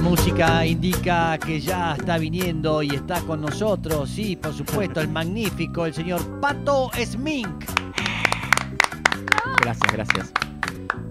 música 0.00 0.64
indica 0.64 1.38
que 1.38 1.60
ya 1.60 1.94
está 1.98 2.18
viniendo 2.18 2.82
y 2.82 2.94
está 2.94 3.20
con 3.22 3.40
nosotros, 3.40 4.08
sí, 4.08 4.36
por 4.36 4.54
supuesto, 4.54 5.00
el 5.00 5.08
magnífico, 5.08 5.86
el 5.86 5.94
señor 5.94 6.40
Pato 6.40 6.90
Smink. 7.04 7.64
Gracias, 9.60 9.92
gracias. 9.92 10.32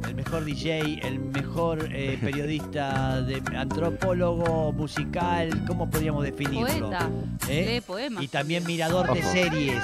El 0.07 0.15
mejor 0.15 0.43
DJ, 0.43 1.07
el 1.07 1.19
mejor 1.19 1.87
eh, 1.91 2.17
periodista, 2.21 3.21
de, 3.21 3.41
antropólogo 3.55 4.73
musical, 4.73 5.65
¿cómo 5.67 5.89
podríamos 5.89 6.23
definirlo? 6.23 6.89
Poeta. 6.89 7.09
¿Eh? 7.47 7.81
Poemas. 7.85 8.23
Y 8.23 8.27
también 8.27 8.65
mirador 8.65 9.13
de 9.13 9.21
series. 9.21 9.83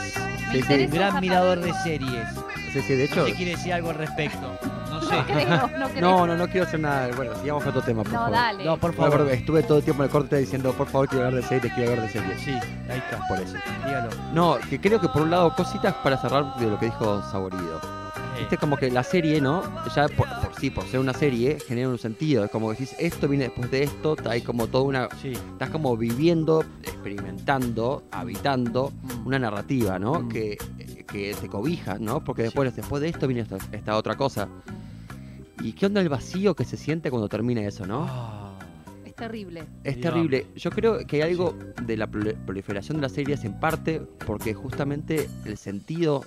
Sí, 0.52 0.58
interesa 0.58 0.94
Gran 0.94 1.22
mirador 1.22 1.60
de 1.60 1.74
series. 1.84 2.28
Sí, 2.74 2.82
sí, 2.82 2.96
de 2.96 3.06
hecho. 3.06 3.22
¿Usted 3.24 3.36
quiere 3.36 3.52
decir 3.52 3.74
algo 3.74 3.92
al 3.92 3.98
respecto? 3.98 4.58
No. 5.16 5.18
No 5.18 5.26
creo, 5.26 5.80
no 5.80 5.90
creo. 5.90 6.02
No, 6.02 6.28
no, 6.28 6.36
no 6.38 6.48
quiero 6.48 6.68
hacer 6.68 6.80
nada. 6.80 7.10
Bueno, 7.16 7.34
sigamos 7.42 7.64
con 7.64 7.70
otro 7.72 7.82
tema, 7.84 8.04
por 8.04 8.12
No, 8.14 8.20
favor. 8.20 8.32
dale. 8.34 8.66
No, 8.66 8.78
por 8.78 8.94
favor. 8.94 9.28
estuve 9.32 9.64
todo 9.64 9.78
el 9.80 9.84
tiempo 9.84 10.04
en 10.04 10.08
el 10.08 10.12
corte 10.12 10.38
diciendo, 10.38 10.72
por 10.74 10.88
favor, 10.88 11.08
quiero 11.08 11.26
hablar 11.26 11.42
de 11.42 11.48
series, 11.48 11.74
quiero 11.74 11.92
hablar 11.92 12.08
de 12.08 12.12
series. 12.14 12.42
Sí, 12.42 12.52
ahí 12.52 12.98
está. 13.00 13.26
Por 13.28 13.40
eso. 13.40 13.56
Dígalo. 13.86 14.10
No, 14.34 14.58
que 14.70 14.80
creo 14.80 15.00
que 15.00 15.08
por 15.10 15.22
un 15.24 15.32
lado, 15.32 15.54
cositas 15.56 15.94
para 16.04 16.18
cerrar 16.18 16.56
de 16.58 16.68
lo 16.68 16.78
que 16.80 16.86
dijo 16.86 17.22
Saborido. 17.32 17.78
Eh, 17.78 18.40
Viste, 18.42 18.58
como 18.58 18.76
que 18.76 18.92
la 18.92 19.04
serie, 19.04 19.40
¿no? 19.40 19.64
Ya 19.96 20.08
por, 20.10 20.28
por 20.28 20.54
sí, 20.60 20.70
por 20.70 20.84
ser 20.86 21.00
una 21.00 21.14
serie, 21.14 21.58
genera 21.66 21.88
un 21.88 21.98
sentido. 21.98 22.44
Es 22.44 22.52
como 22.52 22.68
que 22.68 22.74
decís, 22.74 22.94
esto 23.00 23.28
viene 23.30 23.46
después 23.46 23.72
de 23.72 23.84
esto, 23.84 24.16
hay 24.30 24.42
como 24.42 24.68
toda 24.68 24.84
una. 24.84 25.10
sí. 25.22 25.32
Estás 25.32 25.70
como 25.70 25.96
viviendo, 25.96 26.64
experimentando, 26.84 28.04
habitando 28.12 28.92
Mm. 28.92 29.28
una 29.28 29.40
narrativa, 29.40 29.98
¿no? 30.00 30.20
Mm. 30.22 30.30
Que, 30.30 30.58
que 31.08 31.34
te 31.40 31.48
cobija, 31.48 31.98
¿no? 32.00 32.24
Porque 32.24 32.44
después, 32.44 32.76
después 32.76 33.02
de 33.02 33.10
esto 33.10 33.28
viene 33.28 33.42
esta, 33.44 33.58
esta 33.72 33.96
otra 33.96 34.16
cosa. 34.16 34.48
¿Y 35.62 35.74
qué 35.74 35.86
onda 35.88 36.02
el 36.02 36.10
vacío 36.10 36.56
que 36.56 36.66
se 36.66 36.78
siente 36.78 37.10
cuando 37.10 37.30
termina 37.30 37.62
eso, 37.62 37.86
no? 37.86 38.56
Es 39.06 39.16
terrible. 39.16 39.64
Es 39.84 40.02
terrible. 40.02 40.48
Yo 40.56 40.70
creo 40.72 41.00
que 41.08 41.18
hay 41.24 41.32
algo 41.32 41.56
de 41.82 41.96
la 41.98 42.08
prol- 42.10 42.36
proliferación 42.46 42.98
de 42.98 43.04
las 43.04 43.14
series 43.14 43.46
en 43.46 43.60
parte 43.60 44.02
porque 44.26 44.54
justamente 44.54 45.30
el 45.46 45.58
sentido, 45.58 46.26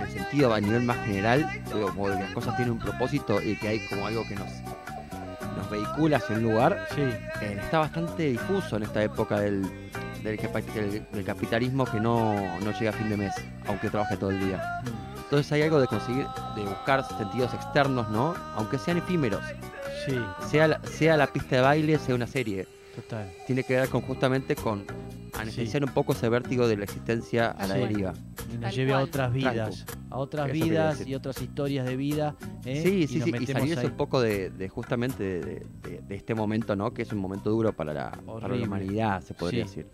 el 0.00 0.08
sentido 0.08 0.54
a 0.54 0.60
nivel 0.60 0.82
más 0.84 1.04
general, 1.06 1.44
como 1.70 2.08
de 2.08 2.16
que 2.16 2.22
las 2.22 2.32
cosas 2.32 2.56
tienen 2.56 2.72
un 2.74 2.78
propósito 2.78 3.42
y 3.42 3.56
que 3.56 3.68
hay 3.68 3.80
como 3.88 4.06
algo 4.06 4.22
que 4.28 4.36
nos, 4.36 4.48
nos 5.56 5.70
vehicula 5.70 6.18
hacia 6.18 6.36
un 6.36 6.42
lugar, 6.44 6.86
sí. 6.94 7.00
eh, 7.00 7.58
está 7.60 7.80
bastante 7.80 8.22
difuso 8.30 8.76
en 8.76 8.84
esta 8.84 9.02
época 9.02 9.40
del, 9.40 9.62
del, 10.22 10.38
capa- 10.38 10.60
del- 10.60 11.04
del 11.12 11.24
capitalismo 11.24 11.84
que 11.84 11.98
no, 11.98 12.34
no 12.60 12.70
llega 12.78 12.90
a 12.90 12.94
fin 12.94 13.10
de 13.10 13.16
mes, 13.16 13.34
aunque 13.66 13.90
trabaje 13.90 14.16
todo 14.16 14.30
el 14.30 14.38
día. 14.38 14.62
Mm, 14.84 15.09
Entonces 15.30 15.52
hay 15.52 15.62
algo 15.62 15.80
de 15.80 15.86
conseguir, 15.86 16.26
de 16.56 16.62
buscar 16.64 17.06
sentidos 17.06 17.54
externos, 17.54 18.10
¿no? 18.10 18.34
Aunque 18.56 18.78
sean 18.78 18.98
efímeros. 18.98 19.40
Sí, 20.04 20.18
Sea 20.48 20.66
la, 20.66 20.80
sea 20.84 21.16
la 21.16 21.28
pista 21.28 21.54
de 21.56 21.62
baile, 21.62 21.98
sea 22.00 22.16
una 22.16 22.26
serie 22.26 22.66
total. 22.96 23.30
tiene 23.46 23.62
que 23.62 23.74
ver 23.76 23.88
con 23.88 24.00
justamente 24.00 24.56
con 24.56 24.84
anestesiar 25.38 25.84
un 25.84 25.90
poco 25.92 26.14
ese 26.14 26.28
vértigo 26.28 26.66
de 26.66 26.76
la 26.78 26.82
existencia 26.84 27.50
a 27.52 27.68
la 27.68 27.74
Sí. 27.74 27.80
deriva. 27.80 28.12
Y 28.48 28.54
Nos 28.54 28.60
Tal 28.62 28.72
lleve 28.72 28.92
a 28.92 28.98
otras 28.98 29.32
vidas, 29.32 29.86
a 30.10 30.18
otras 30.18 30.48
Eso 30.50 30.64
vidas 30.64 31.06
y 31.06 31.14
otras 31.14 31.40
historias 31.40 31.86
de 31.86 31.96
vida. 31.96 32.34
¿eh? 32.64 32.82
Sí, 32.82 32.88
y 33.02 33.06
sí, 33.06 33.20
sí, 33.20 33.30
y 33.38 33.46
salirse 33.46 33.80
ahí. 33.82 33.86
un 33.86 33.96
poco 33.96 34.20
de, 34.20 34.50
de 34.50 34.68
justamente 34.68 35.22
de, 35.22 35.64
de- 35.82 36.00
de 36.08 36.14
este 36.16 36.34
momento, 36.34 36.74
¿no? 36.74 36.92
Que 36.92 37.02
es 37.02 37.12
un 37.12 37.18
momento 37.18 37.50
duro 37.50 37.72
para 37.72 37.94
la, 37.94 38.10
para 38.10 38.32
Horrible. 38.32 38.58
la 38.62 38.66
humanidad, 38.66 39.20
se 39.22 39.34
podría 39.34 39.68
Sí. 39.68 39.82
decir. 39.82 39.90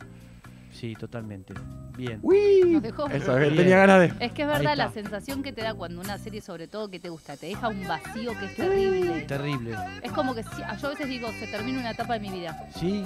Sí, 0.78 0.94
totalmente. 0.94 1.54
Bien. 1.96 2.18
¡Uy! 2.22 2.60
Nos 2.66 2.82
dejó. 2.82 3.06
Eso, 3.08 3.34
Bien. 3.36 3.56
tenía 3.56 3.78
ganas 3.78 4.00
de... 4.00 4.24
Es 4.26 4.32
que 4.32 4.42
es 4.42 4.48
verdad 4.48 4.76
la 4.76 4.90
sensación 4.92 5.42
que 5.42 5.50
te 5.52 5.62
da 5.62 5.72
cuando 5.72 6.00
una 6.02 6.18
serie, 6.18 6.42
sobre 6.42 6.68
todo 6.68 6.90
que 6.90 7.00
te 7.00 7.08
gusta, 7.08 7.36
te 7.38 7.46
deja 7.46 7.68
un 7.68 7.86
vacío 7.88 8.32
que 8.38 8.44
es 8.44 8.54
terrible. 8.56 9.22
Terrible. 9.22 9.74
Es 10.02 10.12
como 10.12 10.34
que 10.34 10.42
si- 10.42 10.50
yo 10.80 10.86
a 10.88 10.90
veces 10.90 11.08
digo, 11.08 11.28
se 11.40 11.46
termina 11.46 11.80
una 11.80 11.92
etapa 11.92 12.12
de 12.14 12.20
mi 12.20 12.28
vida. 12.30 12.68
Sí, 12.78 13.02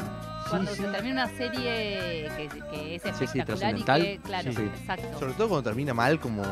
Cuando 0.48 0.72
sí, 0.72 0.78
se 0.78 0.86
sí. 0.86 0.92
termina 0.92 1.24
una 1.26 1.36
serie 1.36 2.28
que, 2.36 2.48
que 2.72 2.94
es 2.96 3.02
sí, 3.02 3.08
espectacular 3.08 3.38
y 3.38 3.44
trascendental. 3.84 4.02
que, 4.02 4.18
claro, 4.18 4.52
Sí. 4.52 4.62
exacto. 4.62 5.18
Sobre 5.20 5.32
todo 5.34 5.48
cuando 5.50 5.62
termina 5.70 5.94
mal 5.94 6.18
como 6.18 6.42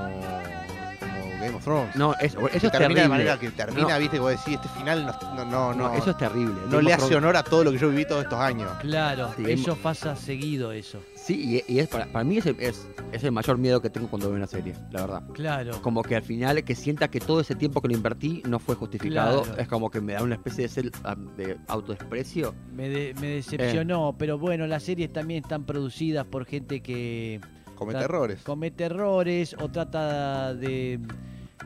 Game 1.48 1.56
of 1.59 1.64
Thrones. 1.64 1.97
No, 1.97 2.14
eso, 2.20 2.47
eso 2.48 2.66
es 2.66 2.72
termina 2.72 2.78
terrible. 2.78 3.03
de 3.03 3.09
manera 3.09 3.38
que 3.38 3.50
termina, 3.50 3.88
No. 3.94 3.98
viste, 3.98 4.16
que 4.16 4.20
vos 4.20 4.31
decís, 4.31 4.54
este 4.54 4.69
final 4.69 5.06
no, 5.36 5.44
no, 5.44 5.75
no, 5.75 5.94
eso 5.94 6.10
es 6.10 6.16
terrible. 6.16 6.54
no 6.66 6.70
Game 6.70 6.82
le 6.84 6.92
hace 6.94 7.16
honor 7.16 7.36
a 7.36 7.42
todo 7.42 7.64
lo 7.64 7.72
que 7.72 7.78
yo 7.78 7.88
viví 7.91 8.04
todos 8.06 8.22
estos 8.25 8.38
años. 8.38 8.70
Claro, 8.81 9.31
Sí, 9.36 9.44
eso 9.48 9.76
pasa 9.76 10.14
seguido, 10.16 10.72
eso. 10.72 11.00
Sí, 11.16 11.62
y, 11.69 11.72
y 11.75 11.78
es 11.81 11.88
para, 11.88 12.06
para 12.06 12.25
mí 12.25 12.38
es 12.38 12.47
el, 12.47 12.56
es, 12.60 12.88
es 13.12 13.22
el 13.25 13.32
mayor 13.32 13.58
miedo 13.58 13.82
que 13.82 13.91
tengo 13.91 14.08
cuando 14.08 14.28
veo 14.28 14.37
una 14.37 14.47
serie, 14.47 14.75
la 14.92 15.00
verdad. 15.03 15.22
Claro. 15.34 15.82
Como 15.82 16.03
que 16.03 16.16
al 16.16 16.22
final 16.22 16.62
que 16.64 16.75
sienta 16.75 17.08
que 17.08 17.20
todo 17.20 17.41
ese 17.41 17.54
tiempo 17.54 17.82
que 17.82 17.88
lo 17.88 17.94
invertí 17.94 18.42
no 18.47 18.58
fue 18.58 18.75
justificado, 18.76 19.42
Claro. 19.42 19.60
es 19.60 19.69
como 19.69 19.91
que 19.91 20.00
me 20.00 20.14
da 20.14 20.22
una 20.22 20.37
especie 20.37 20.69
de, 20.69 20.70
cel- 20.70 20.92
ah, 21.04 21.16
de 21.37 21.58
autodesprecio. 21.69 22.54
Me, 22.72 22.88
de- 22.88 23.14
me 23.20 23.32
Eh. 23.32 23.34
decepcionó, 23.37 24.14
pero 24.19 24.38
bueno, 24.38 24.66
las 24.66 24.82
series 24.84 25.12
también 25.12 25.42
están 25.42 25.64
producidas 25.64 26.25
por 26.26 26.44
gente 26.47 26.81
que 26.82 27.41
Comete 27.75 28.00
errores. 28.04 28.42
comete 28.42 28.84
errores 28.84 29.54
o 29.60 29.69
trata 29.70 30.54
de, 30.54 30.98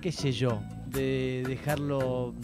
qué 0.00 0.12
sé 0.12 0.32
yo, 0.32 0.60
de 0.86 1.44
dejarlo, 1.47 2.34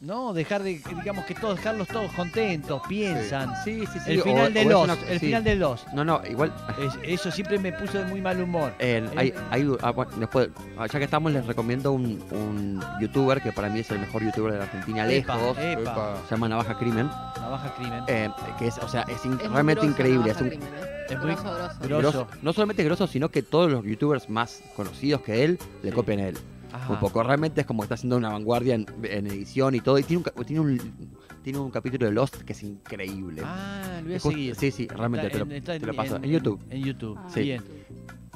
no, 0.00 0.32
dejar 0.34 0.62
de, 0.62 0.80
digamos 0.98 1.24
que 1.24 1.34
todos, 1.34 1.56
dejarlos 1.56 1.88
todos 1.88 2.12
contentos, 2.12 2.82
piensan. 2.88 3.50
Sí, 3.64 3.84
sí, 3.92 3.98
sí. 4.04 4.12
El 4.12 4.20
o- 4.20 4.24
final 4.24 4.46
o 4.46 4.50
de 4.50 4.60
es 4.60 4.66
Lost, 4.66 4.84
una- 4.84 5.08
el 5.10 5.18
sí. 5.20 5.26
final 5.26 5.44
de 5.44 5.54
Lost. 5.56 5.88
No, 5.94 6.04
no, 6.04 6.20
igual. 6.28 6.52
Es- 6.78 6.98
eso 7.20 7.30
siempre 7.30 7.58
me 7.58 7.72
puso 7.72 7.98
de 7.98 8.04
muy 8.04 8.20
mal 8.20 8.40
humor. 8.40 8.72
hay, 8.78 9.32
hay- 9.50 9.66
ah, 9.82 9.90
bueno, 9.92 10.12
después, 10.18 10.50
ah, 10.78 10.86
ya 10.86 10.98
que 10.98 11.04
estamos, 11.06 11.32
les 11.32 11.46
recomiendo 11.46 11.92
un, 11.92 12.22
un 12.32 12.82
youtuber 13.00 13.40
que 13.42 13.50
para 13.52 13.68
mí 13.70 13.80
es 13.80 13.90
el 13.90 13.98
mejor 13.98 14.22
youtuber 14.22 14.52
de 14.52 14.58
la 14.58 14.64
Argentina, 14.64 15.10
Epa, 15.10 15.36
lejos. 15.36 15.58
epa, 15.58 15.80
Epa. 15.80 16.16
Se 16.28 16.34
llama 16.34 16.48
Navaja 16.48 16.78
Crimen. 16.78 17.06
Navaja 17.40 17.74
crimen. 17.74 18.04
eh, 18.08 18.30
que 18.58 18.66
es, 18.68 18.78
o 18.78 18.88
sea, 18.88 19.02
es, 19.08 19.24
in- 19.24 19.32
Es 19.32 19.38
muy 19.40 19.48
realmente 19.48 19.80
grosso, 19.86 19.90
increíble. 19.90 20.30
Es 20.30 20.40
un, 20.40 20.48
Crimen, 20.48 20.68
¿eh? 20.68 20.90
Es 21.08 21.18
muy 21.18 21.26
Grosso, 21.34 21.42
grosso. 21.82 21.88
grosso. 21.88 22.26
no 22.42 22.52
solamente 22.54 22.82
grosso, 22.84 23.06
sino 23.06 23.28
que 23.30 23.42
todos 23.42 23.70
los 23.70 23.84
youtubers 23.84 24.28
más 24.30 24.62
conocidos 24.74 25.20
que 25.22 25.44
él 25.44 25.58
le 25.82 25.90
Sí. 25.90 25.94
copian 25.94 26.18
a 26.20 26.28
él. 26.28 26.38
Ajá. 26.74 26.92
Un 26.94 26.98
poco. 27.00 27.22
Realmente 27.22 27.60
es 27.60 27.66
como 27.66 27.82
que 27.82 27.84
está 27.84 27.94
haciendo 27.94 28.16
una 28.16 28.30
vanguardia 28.30 28.74
en, 28.74 28.86
en 29.04 29.26
edición 29.28 29.74
y 29.74 29.80
todo. 29.80 29.98
Y 29.98 30.02
tiene 30.02 30.24
un, 30.34 30.44
tiene 30.44 30.60
un, 30.60 31.12
tiene 31.42 31.58
un 31.58 31.70
capítulo 31.70 32.06
de 32.06 32.12
Lost 32.12 32.38
que 32.42 32.52
es 32.52 32.62
increíble. 32.62 33.42
Ah, 33.44 33.98
lo 34.00 34.04
voy 34.04 34.12
a 34.14 34.16
Es 34.16 34.22
just- 34.22 34.34
seguir. 34.34 34.54
sí, 34.56 34.70
sí, 34.70 34.88
realmente 34.88 35.26
Está 35.28 35.38
te 35.38 35.44
lo, 35.44 35.54
está 35.54 35.78
te 35.78 35.86
lo 35.86 35.94
paso. 35.94 36.16
En, 36.16 36.24
YouTube. 36.24 36.60
En 36.70 36.82
YouTube. 36.82 37.18
Sí. 37.28 37.42
Bien. 37.42 37.62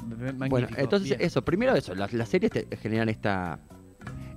Magnífico. 0.09 0.49
Bueno, 0.49 0.69
entonces 0.77 1.09
bien. 1.11 1.21
eso, 1.21 1.43
primero 1.45 1.75
eso, 1.75 1.95
las, 1.95 2.13
las 2.13 2.29
series 2.29 2.51
te 2.53 2.77
generan 2.77 3.09
esta 3.09 3.59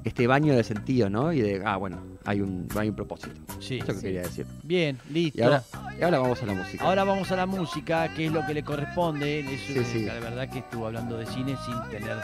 este 0.03 0.25
baño 0.28 0.56
de 0.56 0.63
sentido, 0.63 1.09
¿no? 1.09 1.31
Y 1.31 1.41
de, 1.41 1.62
ah, 1.66 1.78
bueno, 1.78 1.97
hay 2.25 2.41
un, 2.41 2.67
hay 2.78 2.89
un 2.89 2.95
propósito. 2.95 3.29
Sí. 3.59 3.78
Eso 3.78 3.85
que 3.88 3.94
Sí. 3.94 4.01
quería 4.01 4.22
decir. 4.22 4.45
Bien, 4.63 4.97
listo. 5.12 5.39
Y 5.39 5.44
ahora, 5.44 5.63
y 6.00 6.03
ahora 6.03 6.19
vamos 6.19 6.41
a 6.41 6.45
la 6.47 6.53
música. 6.53 6.84
Ahora 6.85 7.03
vamos 7.03 7.31
a 7.31 7.35
la 7.35 7.45
música, 7.45 8.07
que 8.13 8.25
es 8.25 8.31
lo 8.31 8.45
que 8.45 8.53
le 8.53 8.63
corresponde. 8.63 9.41
Eso, 9.41 9.73
Sí, 9.73 9.84
sí. 9.85 10.06
La 10.06 10.16
verdad 10.16 10.50
que 10.50 10.59
estuvo 10.59 10.88
hablando 10.88 11.17
de 11.17 11.25
cine 11.28 11.56
sin 11.66 11.75
tener 11.91 12.17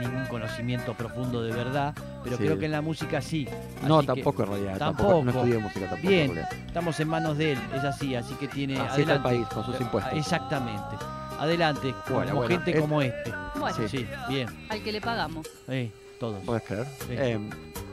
ningún 0.00 0.24
conocimiento 0.26 0.94
profundo 0.94 1.42
de 1.42 1.52
verdad, 1.52 1.94
pero 2.24 2.36
Sí. 2.36 2.44
creo 2.44 2.58
que 2.58 2.64
en 2.66 2.72
la 2.72 2.80
música 2.82 3.20
sí. 3.20 3.46
no, 3.86 3.98
Así 3.98 4.06
tampoco 4.06 4.42
en 4.44 4.48
realidad. 4.50 4.78
Tampoco. 4.78 5.08
Tampoco. 5.08 5.24
No 5.24 5.30
estudié 5.30 5.58
música 5.58 5.86
tampoco. 5.88 6.08
Bien. 6.08 6.30
en 6.30 6.38
estamos 6.66 7.00
en 7.00 7.08
manos 7.08 7.36
de 7.38 7.52
él, 7.52 7.58
es 7.74 7.84
así, 7.84 8.14
así 8.14 8.34
que 8.34 8.48
tiene. 8.48 8.78
Así 8.78 9.02
está 9.02 9.14
el 9.14 9.20
adelante. 9.20 9.28
país, 9.28 9.46
con 9.48 9.64
sus 9.66 9.80
impuestos. 9.80 10.12
Exactamente. 10.14 10.96
Adelante, 11.38 11.94
Bueno, 12.08 12.30
como 12.32 12.40
bueno, 12.42 12.48
gente 12.64 12.80
como 12.80 13.02
este. 13.02 13.32
Bueno, 13.58 13.76
Sí. 13.76 13.88
Sí, 13.98 14.06
bien. 14.28 14.48
al 14.70 14.82
que 14.82 14.92
le 14.92 15.00
pagamos. 15.00 15.46
eh, 15.68 15.90
todos. 16.18 16.42
¿Puedes 16.44 16.62
creer? 16.64 16.86
Sí. 17.06 17.06
Eh, 17.10 17.38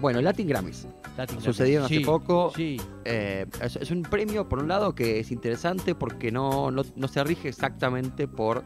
bueno, 0.01 0.21
Latin 0.21 0.47
Grammys. 0.47 0.87
Latin 1.17 1.39
Sucedieron 1.41 1.85
hace 1.85 1.97
Sí, 1.97 2.03
poco. 2.03 2.51
Sí, 2.55 2.81
Eh, 3.05 3.45
es, 3.61 3.75
es 3.77 3.91
un 3.91 4.01
premio, 4.01 4.49
por 4.49 4.59
un 4.59 4.67
lado, 4.67 4.93
que 4.93 5.19
es 5.19 5.31
interesante 5.31 5.95
porque 5.95 6.31
no, 6.31 6.71
no, 6.71 6.83
no 6.95 7.07
se 7.07 7.23
rige 7.23 7.47
exactamente 7.47 8.27
por, 8.27 8.63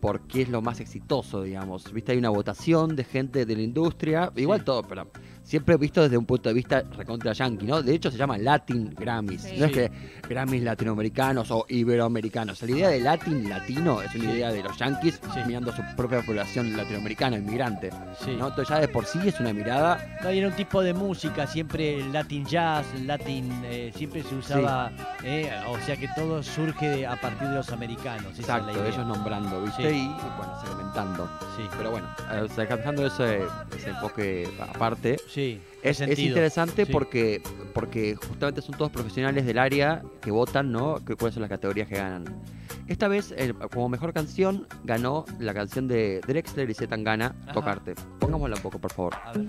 por 0.00 0.20
qué 0.28 0.42
es 0.42 0.48
lo 0.48 0.62
más 0.62 0.80
exitoso, 0.80 1.42
digamos. 1.42 1.92
Viste, 1.92 2.12
hay 2.12 2.18
una 2.18 2.30
votación 2.30 2.94
de 2.96 3.04
gente 3.04 3.44
de 3.46 3.56
la 3.56 3.62
industria, 3.62 4.32
igual 4.36 4.60
Sí. 4.60 4.64
todo, 4.66 4.82
pero 4.82 5.10
siempre 5.42 5.76
visto 5.76 6.02
desde 6.02 6.16
un 6.18 6.26
punto 6.26 6.48
de 6.50 6.54
vista 6.54 6.82
recontra 6.96 7.32
yankee, 7.32 7.66
¿no? 7.66 7.82
De 7.82 7.94
hecho, 7.94 8.10
se 8.10 8.18
llama 8.18 8.36
Latin 8.38 8.94
Grammys. 8.94 9.42
Sí. 9.42 9.56
No 9.58 9.66
es 9.66 9.72
que 9.72 9.90
Grammys 10.28 10.62
latinoamericanos 10.62 11.50
o 11.50 11.64
iberoamericanos. 11.68 12.62
La 12.62 12.70
idea 12.70 12.88
de 12.90 13.00
Latin 13.00 13.48
latino 13.48 14.02
es 14.02 14.14
una 14.14 14.32
idea 14.32 14.52
de 14.52 14.62
los 14.62 14.76
yankees 14.78 15.20
Sí. 15.34 15.40
mirando 15.46 15.72
a 15.72 15.76
su 15.76 15.82
propia 15.96 16.20
población 16.22 16.76
latinoamericana, 16.76 17.38
inmigrante. 17.38 17.90
sí. 18.20 18.36
¿no? 18.38 18.48
Entonces, 18.48 18.68
ya 18.68 18.80
de 18.80 18.88
por 18.88 19.04
sí 19.04 19.18
es 19.26 19.40
una 19.40 19.52
mirada 19.52 20.18
No, 20.22 20.32
y 20.32 20.38
era 20.38 20.48
un 20.48 20.54
tipo 20.54 20.82
de 20.82 20.92
música, 20.94 21.46
siempre 21.46 21.96
el 21.98 22.12
Latin 22.12 22.44
jazz, 22.44 22.86
el 22.94 23.06
Latin, 23.06 23.50
eh, 23.64 23.92
siempre 23.96 24.22
se 24.22 24.34
usaba, 24.34 24.92
eh, 25.24 25.50
o 25.68 25.78
sea 25.80 25.96
que 25.96 26.08
todo 26.14 26.42
surge 26.42 27.06
a 27.06 27.20
partir 27.20 27.48
de 27.48 27.54
los 27.54 27.70
americanos. 27.72 28.32
esa 28.38 28.40
es 28.42 28.48
la 28.48 28.56
Exacto, 28.58 28.72
idea. 28.80 28.88
ellos 28.94 29.06
nombrando, 29.06 29.62
¿viste? 29.62 29.87
Y 29.92 30.08
bueno, 30.36 30.52
segmentando. 30.64 31.28
Sí, 31.56 31.62
Pero 31.76 31.90
bueno, 31.90 32.06
eh, 32.32 32.40
o 32.42 32.48
sea, 32.48 32.66
dejando 32.66 33.06
ese, 33.06 33.40
ese 33.76 33.90
enfoque 33.90 34.48
aparte, 34.60 35.16
sí. 35.28 35.60
es, 35.82 36.00
es 36.00 36.18
interesante 36.18 36.86
Sí. 36.86 36.92
porque, 36.92 37.42
porque 37.74 38.14
justamente 38.16 38.62
son 38.62 38.76
todos 38.76 38.90
profesionales 38.90 39.44
del 39.46 39.58
área 39.58 40.02
que 40.20 40.30
votan, 40.30 40.70
¿no? 40.72 40.96
Que, 41.04 41.16
¿Cuáles 41.16 41.34
son 41.34 41.42
las 41.42 41.50
categorías 41.50 41.88
que 41.88 41.96
ganan? 41.96 42.24
Esta 42.86 43.08
vez, 43.08 43.34
eh, 43.36 43.52
como 43.72 43.88
mejor 43.88 44.12
canción, 44.14 44.66
ganó 44.84 45.24
la 45.38 45.52
canción 45.52 45.88
de 45.88 46.20
Drexler 46.26 46.70
y 46.70 46.74
Z 46.74 46.88
Tangana, 46.88 47.34
Ajá. 47.44 47.52
Tocarte. 47.52 47.94
Pongámosla 48.18 48.56
un 48.56 48.62
poco, 48.62 48.78
por 48.78 48.92
favor. 48.92 49.14
A 49.24 49.32
ver. 49.32 49.48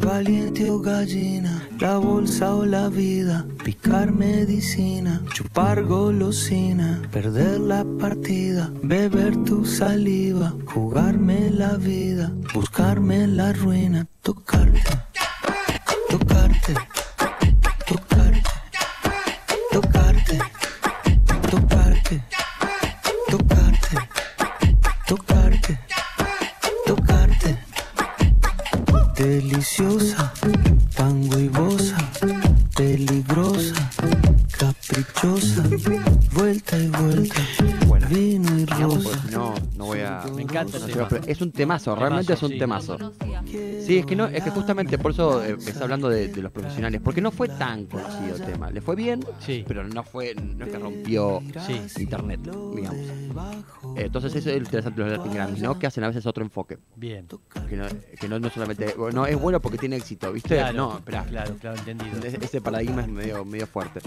caliente 0.00 0.70
o 0.70 0.78
gallina, 0.80 1.62
la 1.80 1.98
bolsa 1.98 2.54
o 2.54 2.64
la 2.64 2.88
vida, 2.88 3.44
picar 3.64 4.12
medicina, 4.12 5.22
chupar 5.32 5.82
golosina, 5.84 7.00
perder 7.10 7.58
la 7.60 7.82
partida, 7.98 8.70
beber 8.82 9.34
tu 9.44 9.64
saliva, 9.64 10.52
jugarme 10.66 11.50
la 11.50 11.76
vida, 11.76 12.30
buscarme 12.52 13.26
la 13.26 13.54
ruina, 13.54 14.06
tocarte, 14.22 15.03
es 41.26 41.40
un 41.40 41.52
temazo, 41.52 41.94
realmente 41.94 42.32
es 42.34 42.42
un 42.42 42.50
sí. 42.50 42.58
temazo. 42.58 42.96
Sí, 43.84 43.98
es 43.98 44.06
que 44.06 44.16
no, 44.16 44.26
es 44.26 44.42
que 44.42 44.50
justamente 44.50 44.98
por 44.98 45.10
eso 45.12 45.44
eh, 45.44 45.56
está 45.58 45.84
hablando 45.84 46.08
de, 46.08 46.28
de 46.28 46.42
los 46.42 46.50
profesionales, 46.52 47.00
porque 47.04 47.20
no 47.20 47.30
fue 47.30 47.48
tan 47.48 47.86
conocido 47.86 48.36
el 48.36 48.42
tema. 48.42 48.70
Le 48.70 48.80
fue 48.80 48.96
bien, 48.96 49.24
Sí. 49.40 49.64
pero 49.66 49.84
no 49.84 50.02
fue, 50.02 50.34
no 50.34 50.64
es 50.64 50.72
que 50.72 50.78
rompió 50.78 51.42
Sí. 51.66 51.80
internet, 52.02 52.40
digamos. 52.74 52.96
Eh, 53.96 54.04
Entonces 54.06 54.34
eso 54.34 54.50
es 54.50 54.56
interesante 54.58 55.00
los 55.00 55.10
Latin 55.10 55.32
Grammys, 55.34 55.62
¿no? 55.62 55.78
Que 55.78 55.86
hacen 55.86 56.02
a 56.04 56.08
veces 56.08 56.24
otro 56.26 56.42
enfoque. 56.44 56.78
Bien. 56.96 57.26
Que 57.68 57.76
no, 57.76 57.84
que 58.20 58.28
no, 58.28 58.38
no 58.38 58.50
solamente, 58.50 58.94
no 59.12 59.26
es 59.26 59.38
bueno 59.40 59.60
porque 59.60 59.78
tiene 59.78 59.96
éxito, 59.96 60.32
¿viste? 60.32 60.56
Claro, 60.56 60.76
no, 60.76 60.96
espera. 60.98 61.24
claro, 61.24 61.54
claro, 61.60 61.78
entendido. 61.78 62.18
Ese, 62.24 62.38
ese 62.42 62.60
paradigma 62.60 63.02
es 63.02 63.08
medio, 63.08 63.44
medio 63.44 63.66
fuerte. 63.66 64.00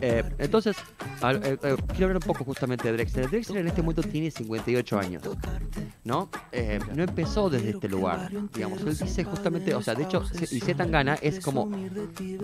Eh, 0.00 0.24
entonces, 0.38 0.76
eh, 1.22 1.58
eh, 1.62 1.76
quiero 1.88 2.06
hablar 2.06 2.16
un 2.16 2.22
poco 2.26 2.44
justamente 2.44 2.88
de 2.88 2.94
Drexler. 2.94 3.30
Drexler 3.30 3.60
en 3.60 3.68
este 3.68 3.82
momento 3.82 4.02
tiene 4.02 4.30
58 4.30 4.98
años, 4.98 5.22
¿no? 6.04 6.28
No 6.94 7.02
empezó 7.02 7.48
desde 7.50 7.70
este 7.70 7.88
lugar, 7.88 8.30
digamos. 8.54 8.80
Él 8.82 8.96
dice 9.12 9.24
justamente, 9.24 9.74
o 9.74 9.82
sea, 9.82 9.94
de 9.94 10.04
hecho, 10.04 10.24
Z- 10.24 10.54
y 10.54 10.60
Zetangana 10.60 11.14
es 11.20 11.40
como, 11.40 11.70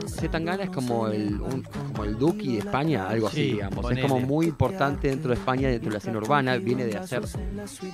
Zetangana 0.06 0.64
es 0.64 0.70
como 0.70 1.08
el, 1.08 1.40
un- 1.40 1.62
como 1.62 2.04
el 2.04 2.18
Duki 2.18 2.54
de 2.54 2.58
España, 2.58 3.08
algo 3.08 3.28
así, 3.28 3.36
Sí, 3.36 3.52
digamos. 3.52 3.80
ponele. 3.80 4.00
Es 4.02 4.06
como 4.10 4.20
muy 4.26 4.46
importante 4.46 5.08
dentro 5.08 5.30
de 5.30 5.36
España, 5.36 5.68
dentro 5.68 5.88
de 5.88 5.92
la 5.94 5.98
escena 5.98 6.18
urbana, 6.18 6.56
viene 6.56 6.84
de 6.86 6.96
hacer, 6.98 7.22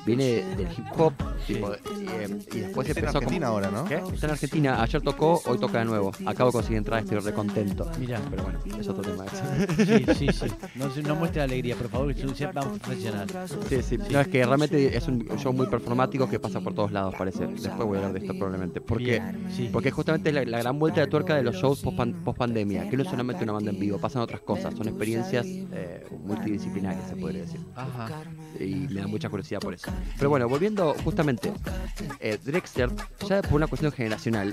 viene 0.06 0.24
del 0.56 0.68
hip 0.76 0.86
hop, 0.98 1.12
tipo, 1.46 1.72
eh, 1.72 1.78
y 2.52 2.58
después 2.60 2.88
Está 2.88 3.00
en 3.00 3.04
empezó 3.06 3.12
como... 3.12 3.18
Argentina 3.18 3.46
ahora, 3.48 3.70
¿no? 3.70 3.84
¿Qué? 3.84 3.96
Está 4.12 4.26
en 4.26 4.32
Argentina, 4.32 4.82
ayer 4.82 5.02
tocó, 5.02 5.42
hoy 5.46 5.58
toca 5.58 5.78
de 5.78 5.84
nuevo. 5.84 6.12
Acabo 6.26 6.50
de 6.50 6.52
conseguir 6.54 6.78
entrar, 6.78 7.00
estoy 7.02 7.18
re 7.18 7.32
contento. 7.32 7.90
Mirá. 7.98 8.20
Pero 8.30 8.42
bueno, 8.44 8.58
es 8.78 8.88
otro 8.88 9.02
tema. 9.02 9.24
ese. 9.26 9.84
Sí, 9.98 10.04
sí, 10.14 10.28
sí. 10.32 10.46
No, 10.74 10.88
no 11.02 11.14
muestre 11.16 11.42
alegría, 11.42 11.76
por 11.76 11.88
favor, 11.88 12.14
que 12.14 12.28
sea 12.34 12.52
más 12.52 12.66
profesional. 12.66 13.28
Sí, 13.68 13.82
sí. 13.82 13.98
No, 14.10 14.20
es 14.20 14.28
que 14.28 14.44
realmente 14.44 14.96
es 14.96 15.06
un 15.08 15.26
show 15.38 15.52
muy 15.52 15.66
performático 15.66 16.28
que 16.28 16.38
pasa 16.40 16.60
por 16.60 16.74
todos 16.74 16.92
lados, 16.92 17.14
parece. 17.16 17.46
Después 17.46 17.76
voy 17.86 17.96
a 17.96 18.00
hablar 18.06 18.12
de 18.12 18.20
esto 18.26 18.38
probablemente. 18.72 18.81
Porque, 18.81 19.22
sí. 19.55 19.69
porque 19.72 19.90
justamente 19.90 20.31
es 20.31 20.34
la, 20.34 20.44
la 20.44 20.58
gran 20.58 20.78
vuelta 20.78 21.00
de 21.00 21.06
tuerca 21.06 21.37
de 21.37 21.43
los 21.43 21.56
shows 21.56 21.81
post, 21.81 22.37
pandemia, 22.37 22.88
que 22.88 22.96
no 22.96 23.02
es 23.02 23.08
solamente 23.08 23.44
una 23.44 23.52
banda 23.52 23.70
en 23.70 23.78
vivo, 23.78 23.99
pasan 23.99 24.22
otras 24.22 24.40
cosas, 24.40 24.75
son 24.75 24.88
experiencias 24.88 25.46
eh, 25.46 26.06
multidisciplinarias, 26.25 27.08
se 27.08 27.16
podría 27.16 27.43
decir. 27.43 27.61
Ajá. 27.75 28.08
Y 28.58 28.87
me 28.88 29.00
da 29.00 29.06
mucha 29.06 29.28
curiosidad 29.28 29.61
por 29.61 29.75
eso. 29.75 29.90
Pero 30.16 30.31
bueno, 30.31 30.49
volviendo 30.49 30.94
justamente, 31.05 31.52
eh, 32.20 32.38
Drexler, 32.43 32.90
ya 33.28 33.43
por 33.43 33.55
una 33.55 33.66
cuestión 33.66 33.93
generacional, 33.93 34.52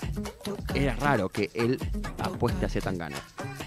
era 0.74 0.96
raro 0.96 1.30
que 1.30 1.50
él 1.54 1.78
apueste 2.20 2.66
hacia 2.66 2.82
Tangana. 2.82 3.18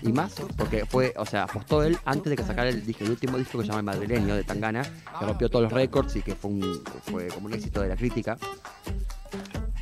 Y 0.02 0.12
más 0.12 0.34
porque 0.56 0.84
fue, 0.86 1.14
o 1.16 1.26
sea, 1.26 1.44
apostó 1.44 1.82
él 1.82 1.96
antes 2.04 2.30
de 2.30 2.36
que 2.36 2.42
sacara 2.42 2.68
el, 2.68 2.84
dije, 2.84 3.04
el 3.04 3.10
último 3.10 3.38
disco 3.38 3.58
que 3.58 3.64
se 3.64 3.68
llama 3.70 3.80
El 3.80 3.98
Madrileño 3.98 4.34
de 4.34 4.44
Tangana, 4.44 4.82
que 4.82 5.24
rompió 5.24 5.48
todos 5.48 5.64
los 5.64 5.72
récords 5.72 6.16
y 6.16 6.22
que 6.22 6.34
fue, 6.34 6.50
un, 6.50 6.82
fue 7.04 7.28
como 7.28 7.46
un 7.46 7.54
éxito 7.54 7.80
de 7.80 7.88
la 7.88 7.96
crítica. 7.96 8.36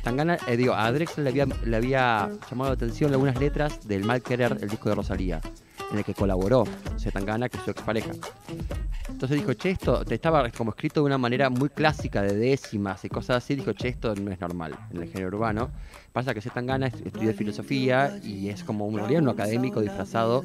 Tangana, 0.03 0.37
eh, 0.47 0.57
digo, 0.57 0.73
a 0.73 0.91
Drexler 0.91 1.33
le 1.65 1.75
había, 1.77 2.29
llamado 2.49 2.71
la 2.71 2.75
atención 2.75 3.11
algunas 3.11 3.39
letras 3.39 3.87
del 3.87 4.03
Mal 4.03 4.21
Querer, 4.21 4.57
el 4.61 4.69
disco 4.69 4.89
de 4.89 4.95
Rosalía, 4.95 5.39
en 5.91 5.97
el 5.97 6.03
que 6.03 6.13
colaboró 6.13 6.65
Zetangana, 6.99 7.47
que 7.47 7.57
es 7.57 7.63
su 7.63 7.71
expareja. 7.71 8.11
Entonces 9.07 9.37
dijo, 9.37 9.53
che, 9.53 9.69
esto 9.71 10.03
te 10.03 10.15
estaba 10.15 10.49
como 10.49 10.71
escrito 10.71 10.99
de 10.99 11.05
una 11.05 11.17
manera 11.17 11.49
muy 11.49 11.69
clásica 11.69 12.21
de 12.21 12.35
décimas 12.35 13.05
y 13.05 13.09
cosas 13.09 13.37
así. 13.37 13.55
Dijo, 13.55 13.71
che, 13.73 13.87
esto 13.89 14.13
no 14.15 14.29
es 14.31 14.41
normal 14.41 14.75
en 14.91 15.03
el 15.03 15.09
género 15.09 15.27
urbano. 15.37 15.69
Pasa 16.11 16.33
que 16.33 16.41
Zetangana 16.41 16.87
est- 16.87 17.05
estudia 17.05 17.33
filosofía 17.33 18.17
y 18.23 18.49
es 18.49 18.63
como 18.63 18.85
un, 18.87 18.99
un 18.99 19.29
académico 19.29 19.79
disfrazado 19.81 20.43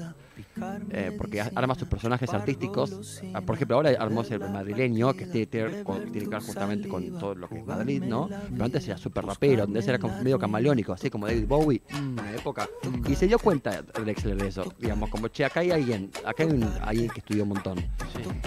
eh, 0.91 1.13
porque 1.17 1.41
a- 1.41 1.51
arma 1.55 1.75
sus 1.75 1.89
personajes 1.89 2.33
artísticos. 2.35 3.23
Ah, 3.35 3.41
Por 3.41 3.57
ejemplo, 3.57 3.77
ahora 3.77 3.91
armó 3.99 4.23
el 4.23 4.41
madrileño, 4.41 5.15
que 5.15 5.27
tiene, 5.27 5.47
tiene- 5.47 5.85
que 5.85 6.27
ver 6.29 6.41
justamente 6.41 6.89
con 6.89 7.19
todo 7.19 7.35
lo 7.35 7.49
que 7.49 7.59
es 7.59 7.67
Madrid, 7.67 8.03
¿no? 8.03 8.29
Pero 8.51 8.65
antes 8.65 8.87
era 8.89 8.97
súper 8.99 9.25
rapero, 9.27 9.65
antes 9.65 9.87
era 9.89 9.99
como 9.99 10.21
medio 10.23 10.39
camaleónico, 10.39 10.93
así 10.93 11.11
como 11.11 11.27
David 11.27 11.47
Bowie 11.47 11.83
en 11.91 12.05
una 12.19 12.33
época. 12.33 12.69
Y 13.09 13.15
se 13.15 13.27
dio 13.27 13.39
cuenta 13.39 13.83
Drexler 13.83 14.37
de 14.37 14.49
eso, 14.49 14.65
digamos, 14.79 15.09
como, 15.11 15.29
che, 15.29 15.45
acá 15.45 15.61
hay 15.61 15.71
alguien, 15.71 16.11
acá 16.25 16.43
hay 16.45 16.51
un- 16.51 16.71
alguien 16.83 17.09
que 17.11 17.21
estudió 17.21 17.43
un 17.45 17.51
montón. 17.51 17.79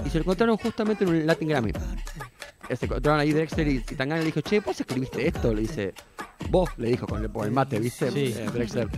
Y 0.05 0.09
se 0.09 0.17
lo 0.17 0.23
encontraron 0.23 0.57
justamente 0.57 1.03
en 1.03 1.09
un 1.11 1.25
Latin 1.25 1.47
Grammy. 1.47 1.71
Se 2.73 2.85
encontraron 2.85 3.19
ahí 3.19 3.33
Drexler 3.33 3.67
y, 3.67 3.75
y 3.77 3.81
Tangana 3.95 4.19
le 4.21 4.27
dijo, 4.27 4.39
che, 4.41 4.59
¿vos 4.61 4.79
escribiste 4.79 5.27
esto? 5.27 5.53
Le 5.53 5.61
dice, 5.61 5.93
vos, 6.51 6.69
le 6.77 6.89
dijo 6.89 7.07
con 7.07 7.24
el, 7.24 7.30
por 7.30 7.45
el 7.45 7.51
mate, 7.51 7.80
¿viste? 7.80 8.12
Sí. 8.12 8.33
Eh, 8.38 8.50
Drexler. 8.53 8.89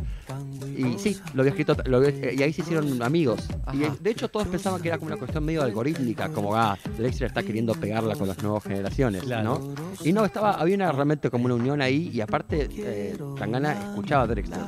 Y 0.76 0.98
sí, 0.98 1.18
lo 1.34 1.42
había 1.42 1.52
escrito, 1.52 1.78
lo 1.86 1.98
había- 1.98 2.10
eh, 2.10 2.36
y 2.38 2.42
ahí 2.42 2.52
se 2.52 2.62
hicieron 2.62 3.02
amigos. 3.02 3.48
Y 3.74 3.84
eh, 3.84 3.92
de 4.02 4.10
hecho 4.10 4.28
todos 4.28 4.48
pensaban 4.48 4.82
que 4.82 4.88
era 4.88 4.98
como 4.98 5.08
una 5.10 5.18
cuestión 5.18 5.46
medio 5.46 5.62
algorítmica, 5.62 6.30
como, 6.30 6.56
ah, 6.56 6.78
Drexler 6.98 7.28
está 7.28 7.44
queriendo 7.44 7.74
pegarla 7.76 8.16
con 8.16 8.28
las 8.28 8.42
nuevas 8.42 8.64
generaciones, 8.64 9.24
Claro. 9.24 9.60
¿no? 9.60 9.76
Y 10.04 10.12
no, 10.14 10.26
estaba, 10.26 10.54
había 10.54 10.76
una, 10.76 10.92
realmente 10.92 11.30
como 11.30 11.46
una 11.46 11.56
unión 11.56 11.82
ahí 11.82 12.10
y 12.12 12.22
aparte 12.22 12.68
eh, 12.76 13.18
Tangana 13.38 13.74
escuchaba 13.74 14.24
a 14.24 14.28
Drexler, 14.28 14.60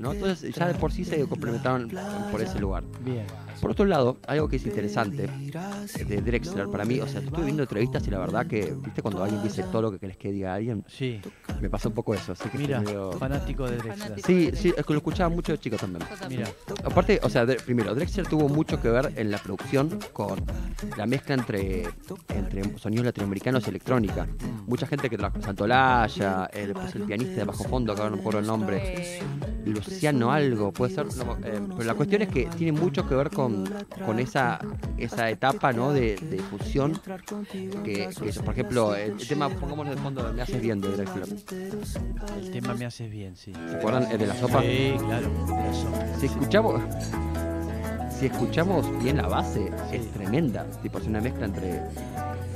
¿no? 0.00 0.12
Entonces 0.12 0.54
ya 0.54 0.66
de 0.66 0.74
por 0.74 0.92
sí 0.92 1.04
se 1.04 1.24
complementaron 1.26 1.90
por 2.32 2.40
ese 2.42 2.58
lugar. 2.58 2.82
Bien. 3.04 3.24
Por 3.60 3.70
otro 3.70 3.84
lado, 3.86 4.18
algo 4.26 4.48
que 4.48 4.56
es 4.56 4.66
interesante 4.66 5.24
eh, 5.24 6.04
de 6.04 6.20
Drexler 6.22 6.68
para 6.68 6.84
mí, 6.84 7.00
o 7.00 7.06
sea, 7.06 7.20
estuve 7.20 7.44
viendo 7.44 7.62
entrevistas 7.62 8.06
y 8.06 8.10
la 8.10 8.18
verdad 8.18 8.46
que, 8.46 8.74
viste, 8.84 9.02
cuando 9.02 9.22
alguien 9.24 9.42
dice 9.42 9.62
todo 9.64 9.82
lo 9.82 9.90
que 9.92 9.98
querés 9.98 10.16
que 10.16 10.30
diga 10.32 10.54
alguien, 10.54 10.84
Sí. 10.88 11.20
me 11.60 11.70
pasa 11.70 11.88
un 11.88 11.94
poco 11.94 12.14
eso, 12.14 12.32
así 12.32 12.48
que 12.48 12.58
Mira, 12.58 12.80
medio- 12.80 13.12
fanático 13.12 13.68
de 13.68 13.76
Drexler. 13.78 14.20
Sí, 14.24 14.50
sí, 14.54 14.74
es 14.76 14.84
que 14.84 14.92
lo 14.92 14.98
escuchaba 14.98 15.28
mucho 15.34 15.52
de 15.52 15.58
chico 15.58 15.76
también. 15.76 16.04
Mira. 16.28 16.48
Aparte, 16.84 17.18
o 17.22 17.28
sea, 17.30 17.44
Dre- 17.46 17.62
primero, 17.62 17.94
Drexler 17.94 18.26
tuvo 18.26 18.48
mucho 18.48 18.80
que 18.80 18.88
ver 18.88 19.12
en 19.16 19.30
la 19.30 19.38
producción 19.38 19.98
con 20.12 20.42
la 20.96 21.06
mezcla 21.06 21.34
entre, 21.34 21.84
entre 22.28 22.78
sonidos 22.78 23.06
latinoamericanos 23.06 23.66
y 23.66 23.70
electrónica. 23.70 24.26
Mucha 24.66 24.86
gente 24.86 25.08
que 25.08 25.16
trabaja 25.16 25.34
con 25.34 25.42
Santolaya, 25.42 26.46
el, 26.52 26.72
pues, 26.72 26.94
el 26.94 27.02
pianista 27.02 27.36
de 27.36 27.44
bajo 27.44 27.64
fondo, 27.64 27.94
que 27.94 28.00
ahora 28.00 28.10
no 28.10 28.16
me 28.16 28.20
acuerdo 28.20 28.40
el 28.40 28.46
nombre, 28.46 29.20
Luciano 29.64 30.30
algo, 30.30 30.72
puede 30.72 30.94
ser. 30.94 31.06
no, 31.16 31.32
eh, 31.44 31.60
pero 31.68 31.84
la 31.84 31.94
cuestión 31.94 32.22
es 32.22 32.28
que 32.28 32.46
tiene 32.56 32.78
mucho 32.78 33.08
que 33.08 33.14
ver 33.14 33.30
con, 33.30 33.45
con 34.04 34.18
esa, 34.18 34.58
esa 34.98 35.30
etapa 35.30 35.72
¿no? 35.72 35.92
de, 35.92 36.16
de 36.16 36.38
fusión. 36.40 37.00
Que, 37.84 37.84
que, 37.84 38.08
por 38.44 38.54
ejemplo, 38.54 38.94
el, 38.94 39.12
el 39.12 39.28
tema, 39.28 39.48
pongámoslo 39.48 39.94
de 39.94 40.00
fondo, 40.00 40.32
me 40.32 40.42
haces 40.42 40.60
bien 40.60 40.80
de. 40.80 40.88
El 42.38 42.50
tema 42.50 42.74
me 42.74 42.86
hace 42.86 43.08
bien, 43.08 43.36
sí. 43.36 43.52
¿Se 43.52 43.76
acuerdan? 43.76 44.10
El 44.10 44.18
de 44.18 44.26
la 44.26 44.34
sopa. 44.34 44.60
Sí, 44.62 44.94
claro. 44.98 45.28
de 45.28 45.54
la 45.54 45.74
sopa. 45.74 46.18
Si 46.20 46.26
escuchamos. 46.26 46.80
Si 48.18 48.26
escuchamos 48.26 48.98
bien 49.02 49.18
la 49.18 49.28
base, 49.28 49.70
es 49.92 50.10
tremenda. 50.12 50.64
Tipo, 50.82 50.98
es 50.98 51.06
una 51.06 51.20
mezcla 51.20 51.46
entre. 51.46 51.80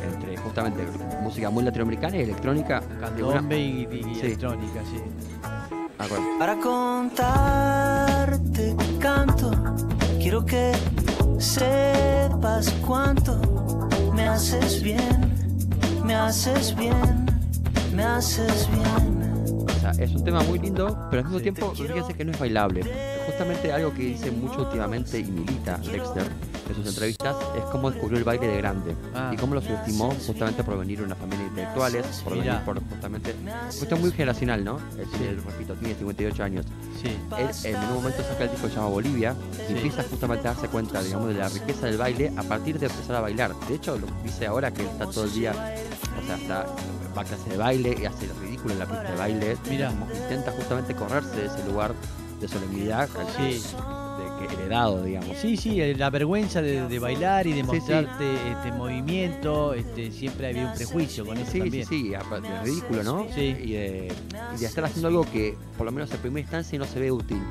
Entre 0.02 0.34
justamente 0.38 0.82
música 1.22 1.50
muy 1.50 1.62
latinoamericana 1.62 2.16
y 2.16 2.22
electrónica. 2.22 2.82
Candombe 3.00 3.58
y, 3.58 3.86
y 3.92 4.14
Sí. 4.14 4.20
electrónica, 4.26 4.80
sí. 4.90 4.98
Ah, 5.98 6.06
bueno. 6.08 6.26
Para 6.38 6.56
contarte 6.58 8.74
canto, 8.98 9.50
quiero 10.30 10.46
que 10.46 10.72
sepas 11.40 12.70
cuánto 12.86 13.36
me 14.14 14.28
haces 14.28 14.80
bien, 14.80 15.34
me 16.04 16.14
haces 16.14 16.72
bien, 16.76 17.26
me 17.92 18.04
haces 18.04 18.68
bien. 18.70 19.29
Sea, 19.94 20.04
es 20.04 20.10
un 20.14 20.24
tema 20.24 20.42
muy 20.42 20.58
lindo, 20.58 21.06
pero 21.10 21.20
al 21.20 21.24
mismo 21.24 21.38
Sí. 21.38 21.42
tiempo, 21.44 21.72
fíjense 21.74 22.14
que 22.14 22.24
no 22.24 22.32
es 22.32 22.38
bailable. 22.38 22.82
Justamente 23.26 23.72
algo 23.72 23.92
que 23.94 24.02
dice 24.02 24.30
mucho 24.30 24.60
últimamente 24.62 25.18
y 25.18 25.24
milita 25.24 25.76
Dexter 25.78 26.26
en 26.68 26.74
sus 26.76 26.86
entrevistas 26.86 27.36
es 27.56 27.64
cómo 27.64 27.90
descubrió 27.90 28.18
el 28.18 28.24
baile 28.24 28.46
de 28.46 28.56
grande 28.58 28.94
Ah. 29.14 29.30
y 29.32 29.36
cómo 29.36 29.54
lo 29.54 29.60
subestimó 29.60 30.14
justamente 30.26 30.62
por 30.62 30.78
venir 30.78 30.98
de 31.00 31.04
una 31.06 31.16
familia 31.16 31.40
de 31.44 31.48
intelectuales, 31.48 32.06
por 32.22 32.36
venir 32.36 32.52
por 32.64 32.80
justamente. 32.88 33.34
Cuestión 33.76 34.00
muy 34.00 34.10
generacional, 34.12 34.64
¿no? 34.64 34.78
Es 34.90 35.10
decir, 35.10 35.42
repito, 35.44 35.74
tiene 35.74 35.94
58 35.94 36.44
años. 36.44 36.66
Sí. 37.02 37.08
Él 37.38 37.74
en 37.74 37.76
un 37.88 37.94
momento 37.94 38.22
saca 38.22 38.44
el 38.44 38.50
disco 38.50 38.66
que 38.66 38.72
se 38.72 38.76
llama 38.76 38.88
Bolivia 38.88 39.34
y 39.54 39.66
Sí. 39.66 39.72
empieza 39.76 40.02
justamente 40.04 40.46
a 40.48 40.52
darse 40.52 40.68
cuenta, 40.68 41.02
digamos, 41.02 41.28
de 41.28 41.34
la 41.34 41.48
riqueza 41.48 41.86
del 41.86 41.96
baile 41.98 42.32
a 42.36 42.42
partir 42.44 42.78
de 42.78 42.86
empezar 42.86 43.16
a 43.16 43.20
bailar. 43.20 43.52
De 43.68 43.74
hecho, 43.74 43.98
lo 43.98 44.06
dice 44.22 44.46
ahora 44.46 44.72
que 44.72 44.82
está 44.82 45.06
todo 45.06 45.24
el 45.24 45.32
día, 45.32 45.52
o 45.52 46.26
sea, 46.26 46.36
está, 46.36 46.66
va 47.16 47.22
a 47.22 47.24
clase 47.24 47.50
de 47.50 47.56
baile 47.56 47.96
y 48.00 48.04
hace 48.06 48.26
en 48.68 48.78
la 48.78 48.86
pista 48.86 49.02
de 49.10 49.16
baile. 49.16 49.56
Como 49.88 50.08
que 50.08 50.16
intenta 50.18 50.50
justamente 50.52 50.94
correrse 50.94 51.36
de 51.36 51.46
ese 51.46 51.64
lugar 51.66 51.94
de 52.40 52.48
solemnidad 52.48 53.08
Sí. 53.36 53.62
de 53.62 54.46
que 54.48 54.54
heredado, 54.54 55.02
digamos. 55.02 55.36
Sí, 55.38 55.56
sí, 55.56 55.94
la 55.94 56.10
vergüenza 56.10 56.60
de, 56.62 56.88
de 56.88 56.98
bailar 56.98 57.46
y 57.46 57.52
de 57.52 57.60
Sí, 57.62 57.66
sí. 57.70 57.76
mostrarte 57.76 58.50
este 58.52 58.72
movimiento, 58.72 59.74
este, 59.74 60.10
siempre 60.10 60.48
había 60.48 60.66
un 60.68 60.74
prejuicio 60.74 61.24
con 61.26 61.36
eso 61.38 61.50
Sí, 61.52 61.58
también. 61.60 61.86
sí, 61.86 62.08
de 62.10 62.60
ridículo, 62.64 63.02
¿no? 63.02 63.26
Sí. 63.34 63.40
Y 63.40 63.72
de, 63.72 64.12
y 64.56 64.58
de 64.60 64.66
estar 64.66 64.84
haciendo 64.84 65.08
algo 65.08 65.24
que, 65.30 65.56
por 65.76 65.86
lo 65.86 65.92
menos 65.92 66.10
en 66.12 66.18
primera 66.18 66.40
instancia, 66.40 66.78
no 66.78 66.84
se 66.86 66.98
ve 67.00 67.10
útil. 67.12 67.42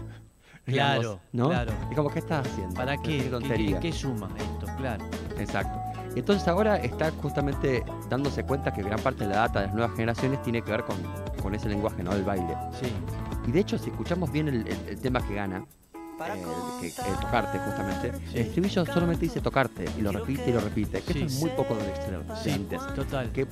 Claro, 0.66 1.20
claro. 1.32 1.72
Y 1.92 1.96
como, 1.96 2.10
¿qué 2.12 2.20
estás 2.20 2.48
haciendo? 2.48 2.76
¿Para 2.76 2.96
qué? 3.02 3.30
¿Qué, 3.48 3.56
qué- 3.56 3.78
qué 3.82 3.92
suma 3.92 4.30
esto? 4.38 4.68
Claro. 4.78 5.04
Exacto. 5.40 5.79
Entonces 6.16 6.48
ahora 6.48 6.78
está 6.78 7.12
justamente 7.12 7.84
dándose 8.10 8.44
cuenta 8.44 8.74
que 8.74 8.82
gran 8.84 9.00
parte 9.00 9.24
de 9.26 9.30
la 9.30 9.42
data 9.42 9.60
de 9.62 9.66
las 9.68 9.76
nuevas 9.76 9.92
generaciones 9.96 10.42
tiene 10.42 10.62
que 10.62 10.72
ver 10.72 10.84
con, 10.84 10.98
con 11.42 11.56
ese 11.56 11.70
lenguaje, 11.70 12.04
¿no? 12.04 12.14
Del 12.14 12.24
baile. 12.24 12.56
Sí, 12.80 12.92
Y 13.48 13.52
de 13.52 13.60
hecho, 13.60 13.78
si 13.78 13.90
escuchamos 13.90 14.32
bien 14.32 14.48
el, 14.48 14.68
el- 14.68 14.90
el 14.90 15.00
tema 15.00 15.26
que 15.26 15.36
gana, 15.36 15.66
eh, 16.28 16.44
que, 16.82 16.88
el 17.10 17.20
tocarte 17.20 17.60
justamente, 17.60 18.12
Sí. 18.30 18.38
el 18.38 18.42
estribillo 18.48 18.86
solamente 18.86 19.26
dice 19.26 19.42
tocarte 19.42 19.86
y 19.98 20.02
lo 20.02 20.12
repite 20.12 20.50
y 20.50 20.54
lo 20.54 20.60
repite, 20.60 21.02
que 21.02 21.14
Sí. 21.14 21.20
eso 21.20 21.26
es 21.28 21.40
muy 21.40 21.50
poco 21.52 21.76
de 21.76 21.84
Dexter 21.86 22.26
de 22.26 22.36
sí, 22.44 22.50
antes. 22.52 22.82
total. 22.96 23.32
Que 23.32 23.48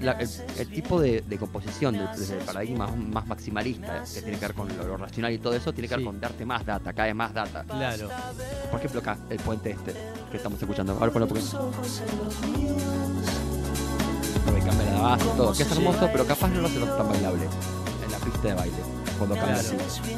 la- 0.00 0.12
el, 0.12 0.28
el 0.58 0.68
tipo 0.68 1.00
de, 1.00 1.22
de 1.22 1.38
composición 1.38 1.94
del, 1.94 2.06
desde 2.16 2.38
el 2.38 2.44
paradigma 2.44 2.86
más 2.88 3.26
maximalista, 3.26 4.04
que 4.04 4.22
tiene 4.22 4.38
que 4.38 4.46
ver 4.46 4.54
con 4.54 4.68
lo, 4.76 4.84
lo 4.86 4.96
racional 4.96 5.32
y 5.32 5.38
todo 5.38 5.54
eso, 5.54 5.72
tiene 5.72 5.88
que 5.88 5.96
ver 5.96 6.04
con 6.04 6.20
darte 6.20 6.44
más 6.46 6.64
data, 6.64 6.92
cae 6.92 7.12
más 7.14 7.32
data. 7.34 7.64
Claro. 7.64 8.08
Por 8.70 8.78
ejemplo, 8.78 9.00
acá, 9.00 9.18
el 9.30 9.38
puente 9.38 9.70
este 9.70 9.94
que 10.30 10.36
estamos 10.36 10.60
escuchando. 10.60 10.92
Ahora 10.92 11.10
ponlo 11.12 11.26
porque. 11.28 11.42
Cambia 14.64 14.92
la 14.92 15.00
base 15.00 15.24
y 15.26 15.36
todo, 15.36 15.52
que 15.52 15.62
es 15.64 15.72
hermoso, 15.72 16.08
pero 16.12 16.24
capaz 16.26 16.48
no 16.48 16.60
lo 16.60 16.66
hace 16.68 16.78
tan 16.78 17.08
bailable 17.08 17.44
en 18.04 18.12
la 18.12 18.18
pista 18.18 18.48
de 18.48 18.54
baile. 18.54 18.76
Cuando 19.26 19.34
Claro, 19.36 19.68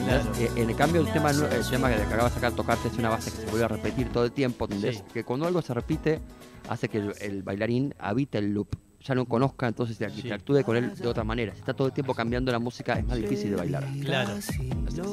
claro. 0.06 0.32
Eh, 0.38 0.50
En 0.56 0.70
el 0.70 0.76
cambio, 0.76 1.00
el 1.02 1.12
tema, 1.12 1.30
el 1.30 1.68
tema 1.70 1.88
que 1.88 2.02
acaba 2.02 2.28
de 2.28 2.34
sacar 2.34 2.52
tocarte 2.52 2.88
es 2.88 2.94
una 2.98 3.10
base 3.10 3.30
que 3.30 3.36
se 3.38 3.46
vuelve 3.46 3.64
a 3.64 3.68
repetir 3.68 4.08
todo 4.10 4.24
el 4.24 4.32
tiempo, 4.32 4.66
donde 4.66 4.92
Sí. 4.92 4.98
es 4.98 5.12
que 5.12 5.24
cuando 5.24 5.46
algo 5.46 5.60
se 5.62 5.74
repite, 5.74 6.20
hace 6.68 6.88
que 6.88 6.98
el, 6.98 7.14
el 7.20 7.42
bailarín 7.42 7.94
habite 7.98 8.38
el 8.38 8.52
loop. 8.54 8.68
Ya 9.06 9.14
lo 9.14 9.26
conozca, 9.26 9.68
entonces 9.68 9.98
Sí. 9.98 10.04
interactúe 10.16 10.62
con 10.64 10.76
él 10.78 10.94
de 10.96 11.06
otra 11.06 11.22
manera. 11.24 11.52
Si 11.52 11.58
está 11.60 11.74
todo 11.74 11.88
el 11.88 11.92
tiempo 11.92 12.14
cambiando 12.14 12.50
la 12.50 12.58
música, 12.58 12.94
es 12.94 13.04
más 13.06 13.18
difícil 13.18 13.50
de 13.50 13.56
bailar. 13.56 13.86
Claro. 14.00 14.30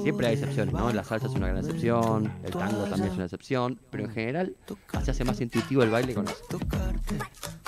Siempre 0.04 0.28
hay 0.28 0.34
excepciones, 0.36 0.74
¿no? 0.74 0.94
La 0.94 1.04
salsa 1.04 1.28
es 1.28 1.34
una 1.34 1.48
gran 1.48 1.58
excepción, 1.60 2.32
el 2.46 2.52
tango 2.52 2.84
también 2.86 3.10
es 3.12 3.16
una 3.16 3.26
excepción, 3.26 3.78
pero 3.90 4.06
en 4.06 4.12
general 4.12 4.56
se 5.04 5.12
hace 5.12 5.26
más 5.26 5.42
intuitivo 5.42 5.84
el 5.84 5.90
baile 5.90 6.14
con 6.14 6.26
eso. 6.26 6.38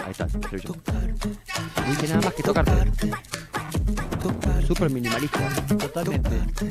Ahí 0.06 0.12
está, 0.12 0.24
el 0.24 0.36
estribillo. 0.36 0.76
No 1.82 1.90
dice 1.90 2.08
nada 2.08 2.22
más 2.22 2.34
que 2.34 2.44
tocarte. 2.44 2.72
Súper 4.68 4.90
minimalista. 4.90 5.50
Totalmente. 5.78 6.30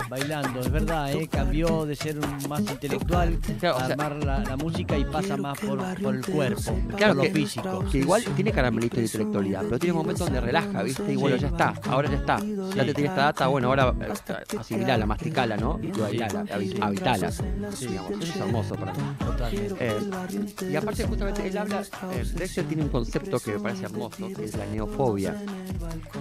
Bailando, 0.09 0.61
es 0.61 0.71
verdad, 0.71 1.13
¿eh? 1.13 1.29
Cambió 1.29 1.85
de 1.87 1.95
ser 1.97 2.19
un 2.19 2.49
más 2.49 2.61
intelectual 2.61 3.39
Claro, 3.61 3.77
o 3.77 3.79
a 3.81 3.87
sea- 3.87 3.93
armar 3.95 4.25
la, 4.25 4.39
la 4.41 4.57
música 4.57 4.97
y 4.99 5.05
pasa 5.05 5.37
más 5.37 5.59
por, 5.59 5.79
por 6.03 6.15
el 6.17 6.25
cuerpo, 6.25 6.79
Claro 6.97 7.15
por 7.15 7.17
lo 7.17 7.23
que- 7.23 7.31
físico. 7.31 7.85
Que 7.91 7.99
igual 7.99 8.23
tiene 8.35 8.53
caramelito 8.53 8.97
de 8.97 9.03
intelectualidad, 9.03 9.63
pero 9.65 9.79
tiene 9.79 9.93
momentos 9.95 10.27
donde 10.27 10.41
relaja, 10.41 10.83
¿viste? 10.83 11.13
Y 11.13 11.17
bueno, 11.17 11.37
Sí. 11.37 11.43
ya 11.43 11.49
está, 11.49 11.75
ahora 11.91 12.11
ya 12.11 12.17
está. 12.17 12.39
Ya 12.75 12.85
te 12.85 12.95
tiene 12.95 13.09
esta 13.11 13.23
data, 13.25 13.47
bueno, 13.49 13.69
ahora 13.69 13.95
eh, 14.01 14.57
asimilala, 14.59 15.07
masticala, 15.07 15.57
¿no? 15.57 15.79
Y 15.83 15.89
bailala, 15.91 16.45
habi- 16.45 16.79
habitala. 16.81 17.31
Digamos, 17.31 18.11
eso 18.13 18.23
es 18.23 18.37
hermoso 18.37 18.75
para 18.75 18.93
mí. 18.95 18.99
Totalmente. 19.19 19.77
Eh, 19.81 20.71
y 20.71 20.77
aparte 20.77 21.05
justamente 21.07 21.47
él 21.49 21.59
habla, 21.59 21.83
eh, 21.83 22.25
Drexler 22.35 22.67
tiene 22.67 22.83
un 22.85 22.89
concepto 22.89 23.39
que 23.39 23.53
me 23.55 23.61
parece 23.61 23.85
hermoso, 23.85 24.29
que 24.35 24.45
es 24.45 24.57
la 24.57 24.67
neofobia, 24.67 25.35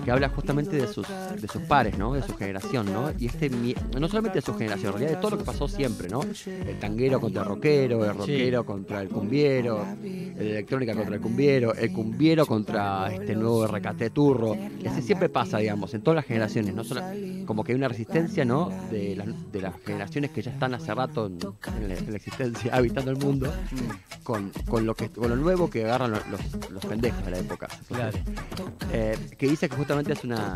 que 0.04 0.12
habla 0.12 0.30
justamente 0.30 0.76
de 0.76 0.88
sus, 0.88 1.06
de 1.40 1.48
sus 1.48 1.62
pares, 1.63 1.98
¿no? 1.98 2.13
De 2.13 2.22
su 2.22 2.36
generación, 2.36 2.92
¿no? 2.92 3.12
Y 3.18 3.28
este, 3.28 3.50
no 3.50 4.08
solamente 4.08 4.40
de 4.40 4.42
su 4.46 4.54
generación, 4.56 4.88
en 4.94 5.00
realidad 5.00 5.16
de 5.18 5.22
todo 5.22 5.32
lo 5.32 5.38
que 5.38 5.44
pasó 5.44 5.68
siempre, 5.68 6.08
¿no? 6.10 6.22
El 6.46 6.80
tanguero 6.80 7.20
contra 7.20 7.42
el 7.44 7.48
rockero, 7.48 8.06
el 8.06 8.16
rockero 8.18 8.66
contra 8.66 9.01
el 9.01 9.10
cumbiero, 9.10 9.86
el 10.04 10.38
electrónica 10.48 10.94
contra 10.96 11.16
el 11.16 11.22
cumbiero, 11.22 11.74
el 11.75 11.92
cumbiero 11.94 12.46
contra 12.46 13.13
este 13.13 13.36
nuevo 13.36 13.68
recate 13.68 14.10
turro. 14.10 14.56
Así 14.90 15.01
siempre 15.01 15.30
pasa, 15.30 15.58
digamos, 15.60 15.94
en 15.94 16.01
todas 16.01 16.16
las 16.16 16.25
generaciones, 16.25 16.74
no 16.74 16.84
solo, 16.84 17.01
como 17.46 17.63
que 17.63 17.72
hay 17.74 17.78
una 17.78 17.88
resistencia, 17.88 18.46
¿no? 18.46 18.70
De, 18.92 19.16
las- 19.16 19.51
de 19.51 19.62
las 19.62 19.74
generaciones 19.86 20.32
que 20.32 20.42
ya 20.42 20.51
están 20.51 20.74
hace 20.74 20.94
rato 20.94 21.28
en, 21.28 21.38
en 21.82 21.88
la, 21.90 21.96
en 21.98 22.10
la 22.12 22.18
existencia, 22.18 22.72
habitando 22.75 23.12
el 23.12 23.18
mundo, 23.18 23.51
con, 24.24 24.51
con 24.70 24.86
lo 24.86 24.96
que 24.96 25.10
con 25.10 25.30
lo 25.30 25.36
nuevo 25.36 25.70
que 25.70 25.84
agarran 25.86 26.12
los, 26.12 26.28
los, 26.28 26.72
los 26.72 26.86
pendejos 26.86 27.24
de 27.25 27.32
la 27.32 27.40
época. 27.40 27.68
Claro. 27.88 28.18
Eh, 28.94 29.18
que 29.38 29.48
dice 29.48 29.70
que 29.70 29.75
justamente 29.75 30.13
es 30.13 30.24
una 30.24 30.56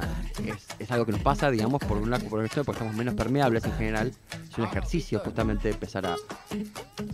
es, 0.56 0.68
es 0.80 0.92
algo 0.92 1.06
que 1.06 1.12
nos 1.12 1.22
pasa, 1.22 1.50
digamos, 1.52 1.82
por 1.84 1.98
una 1.98 2.18
por 2.20 2.44
esto, 2.44 2.64
porque 2.64 2.80
estamos 2.80 2.96
menos 2.98 3.14
permeables 3.14 3.64
en 3.66 3.74
general. 3.74 4.14
Es 4.50 4.58
un 4.58 4.64
ejercicio 4.66 5.20
justamente 5.20 5.70
empezar 5.70 6.06
a, 6.06 6.16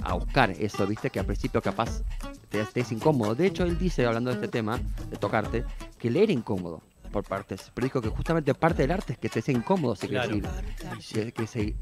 a 0.03 0.13
buscar 0.13 0.51
eso, 0.51 0.85
viste, 0.87 1.09
que 1.09 1.19
al 1.19 1.25
principio 1.25 1.61
capaz 1.61 2.01
te, 2.49 2.63
te 2.65 2.79
es 2.81 2.91
incómodo. 2.91 3.35
De 3.35 3.45
hecho, 3.47 3.63
él 3.63 3.77
dice, 3.77 4.05
hablando 4.05 4.29
de 4.29 4.35
este 4.35 4.47
tema, 4.47 4.79
de 5.09 5.17
tocarte, 5.17 5.63
que 5.99 6.09
leer 6.09 6.21
era 6.25 6.33
incómodo 6.33 6.81
por 7.11 7.25
partes, 7.25 7.69
pero 7.73 7.83
dijo 7.85 8.01
que 8.01 8.07
justamente 8.07 8.53
parte 8.53 8.83
del 8.83 8.91
arte 8.91 9.11
es 9.13 9.19
que 9.19 9.27
te 9.27 9.41
sea 9.41 9.53
incómodo, 9.53 9.97
si 9.97 10.07
Claro. 10.07 10.29
quieres 10.29 11.11
ir. 11.11 11.23
Que- 11.25 11.31
que 11.33 11.45
se- 11.47 11.75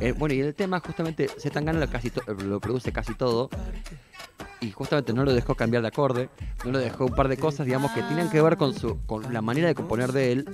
eh, 0.00 0.12
bueno, 0.12 0.34
y 0.34 0.40
el 0.40 0.54
tema 0.54 0.80
justamente 0.80 1.30
se 1.38 1.48
tan 1.50 1.64
gana 1.64 1.80
lo, 1.80 1.88
casi 1.88 2.10
to- 2.10 2.22
lo 2.34 2.60
produce 2.60 2.92
casi 2.92 3.14
todo 3.14 3.48
y 4.60 4.70
justamente 4.70 5.12
no 5.12 5.24
lo 5.24 5.32
dejó 5.34 5.54
cambiar 5.54 5.82
de 5.82 5.88
acorde, 5.88 6.28
no 6.64 6.70
lo 6.72 6.78
dejó 6.78 7.06
un 7.06 7.14
par 7.14 7.28
de 7.28 7.36
cosas, 7.36 7.66
digamos, 7.66 7.90
que 7.92 8.02
tenían 8.02 8.30
que 8.30 8.40
ver 8.40 8.56
con 8.56 8.74
su 8.74 8.98
con 9.06 9.32
la 9.32 9.42
manera 9.42 9.68
de 9.68 9.74
componer 9.74 10.12
de 10.12 10.32
él, 10.32 10.48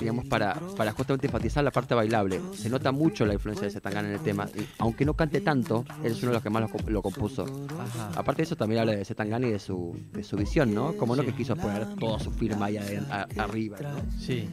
digamos, 0.00 0.24
para, 0.26 0.54
para 0.76 0.92
justamente 0.92 1.26
enfatizar 1.26 1.62
la 1.62 1.70
parte 1.70 1.94
bailable. 1.94 2.40
Se 2.54 2.68
nota 2.70 2.92
mucho 2.92 3.26
la 3.26 3.34
influencia 3.34 3.66
de 3.66 3.72
Zetangana 3.72 4.08
en 4.08 4.14
el 4.14 4.20
tema, 4.20 4.48
y 4.54 4.66
aunque 4.78 5.04
no 5.04 5.14
cante 5.14 5.40
tanto, 5.40 5.84
él 6.02 6.12
es 6.12 6.22
uno 6.22 6.30
de 6.30 6.34
los 6.36 6.42
que 6.42 6.50
más 6.50 6.62
lo, 6.62 6.68
comp- 6.68 6.88
lo 6.88 7.02
compuso. 7.02 7.44
Ajá. 7.78 8.10
Aparte 8.18 8.42
de 8.42 8.44
eso, 8.44 8.56
también 8.56 8.80
habla 8.80 8.92
de 8.92 9.04
Zetangana 9.04 9.46
y 9.46 9.50
de 9.52 9.58
su, 9.58 9.96
de 10.12 10.24
su 10.24 10.36
visión, 10.36 10.74
¿no? 10.74 10.94
Como 10.96 11.14
no 11.16 11.22
Sí. 11.22 11.28
que 11.28 11.34
quiso 11.36 11.54
poner 11.56 11.94
toda 11.96 12.18
su 12.18 12.30
firma 12.30 12.66
ahí 12.66 12.76
a- 12.78 13.26
arriba, 13.38 13.78
¿no? 13.80 13.88
Sí. 14.18 14.48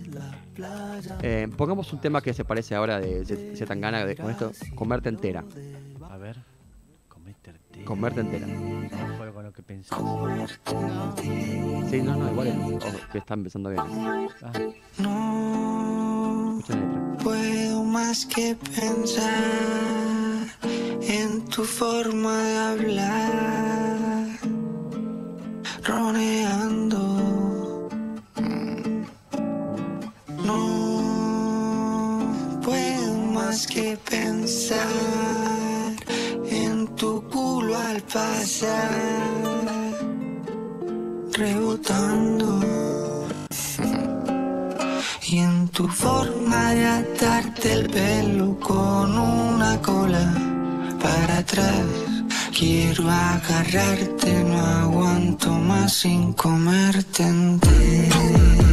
Eh, 1.21 1.47
pongamos 1.55 1.91
un 1.93 2.01
tema 2.01 2.21
que 2.21 2.33
se 2.33 2.43
parece 2.45 2.75
ahora 2.75 2.99
de 2.99 3.23
Zet- 3.25 3.55
Zetangana, 3.55 4.05
de, 4.05 4.15
con 4.15 4.29
esto, 4.29 4.51
comerte 4.75 5.09
entera. 5.09 5.43
Comerte 7.85 8.21
entera. 8.21 8.45
No 8.47 9.15
fue 9.17 9.31
con 9.33 9.43
lo 9.45 9.51
que 9.53 9.63
pensás. 9.63 9.97
Sí, 11.89 12.01
no, 12.01 12.15
no, 12.15 12.31
igual 12.31 12.47
es- 12.47 12.55
que 13.11 13.17
están 13.19 13.39
empezando 13.39 13.69
bien. 13.69 13.81
Ah, 14.43 14.51
No 14.99 16.57
Escucha 16.59 16.75
la 16.75 16.85
letra. 16.85 17.17
puedo 17.23 17.83
más 17.83 18.25
que 18.25 18.55
pensar 18.55 19.33
en 21.01 21.45
tu 21.45 21.63
forma 21.63 22.37
de 22.37 22.57
hablar, 22.57 24.27
roneando. 25.83 26.99
No 30.45 30.59
puedo 32.63 33.13
más 33.33 33.65
que 33.67 33.97
pensar 34.09 34.87
pasar, 38.13 38.91
rebotando. 41.33 42.59
Y 45.27 45.37
en 45.37 45.67
tu 45.69 45.87
forma 45.87 46.73
de 46.73 46.87
atarte 46.87 47.73
el 47.73 47.89
pelo 47.89 48.59
con 48.59 49.17
una 49.17 49.79
cola 49.81 50.33
para 51.01 51.37
atrás. 51.37 51.85
Quiero 52.57 53.09
agarrarte, 53.09 54.43
no 54.43 54.59
aguanto 54.59 55.51
más 55.51 55.93
sin 55.93 56.33
comerte 56.33 57.23
entera. 57.23 58.68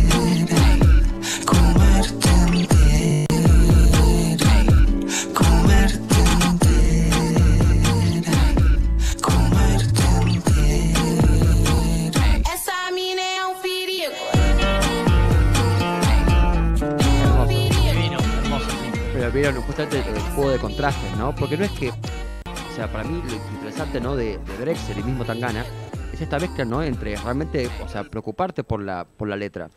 Vieron 19.37 19.63
justamente 19.63 19.99
el 19.99 20.21
juego 20.35 20.51
de 20.51 20.59
contrastes, 20.59 21.17
¿no? 21.19 21.35
Porque 21.35 21.57
no 21.57 21.65
es 21.65 21.71
que, 21.73 21.91
o 21.91 22.75
sea, 22.75 22.91
para 22.91 23.05
mí 23.05 23.23
lo 23.23 23.35
interesante, 23.55 24.01
¿no? 24.01 24.17
De, 24.17 24.39
de 24.39 24.57
Drexler 24.59 24.99
y 24.99 25.03
mismo 25.03 25.25
Tangana 25.25 25.65
es 26.13 26.21
esta 26.21 26.39
mezcla, 26.39 26.65
¿no? 26.65 26.83
Entre 26.83 27.17
realmente, 27.17 27.69
o 27.85 27.89
sea, 27.89 28.05
preocuparte 28.05 28.65
por 28.65 28.83
la, 28.83 29.05
por 29.05 29.29
la 29.29 29.37
letra. 29.37 29.69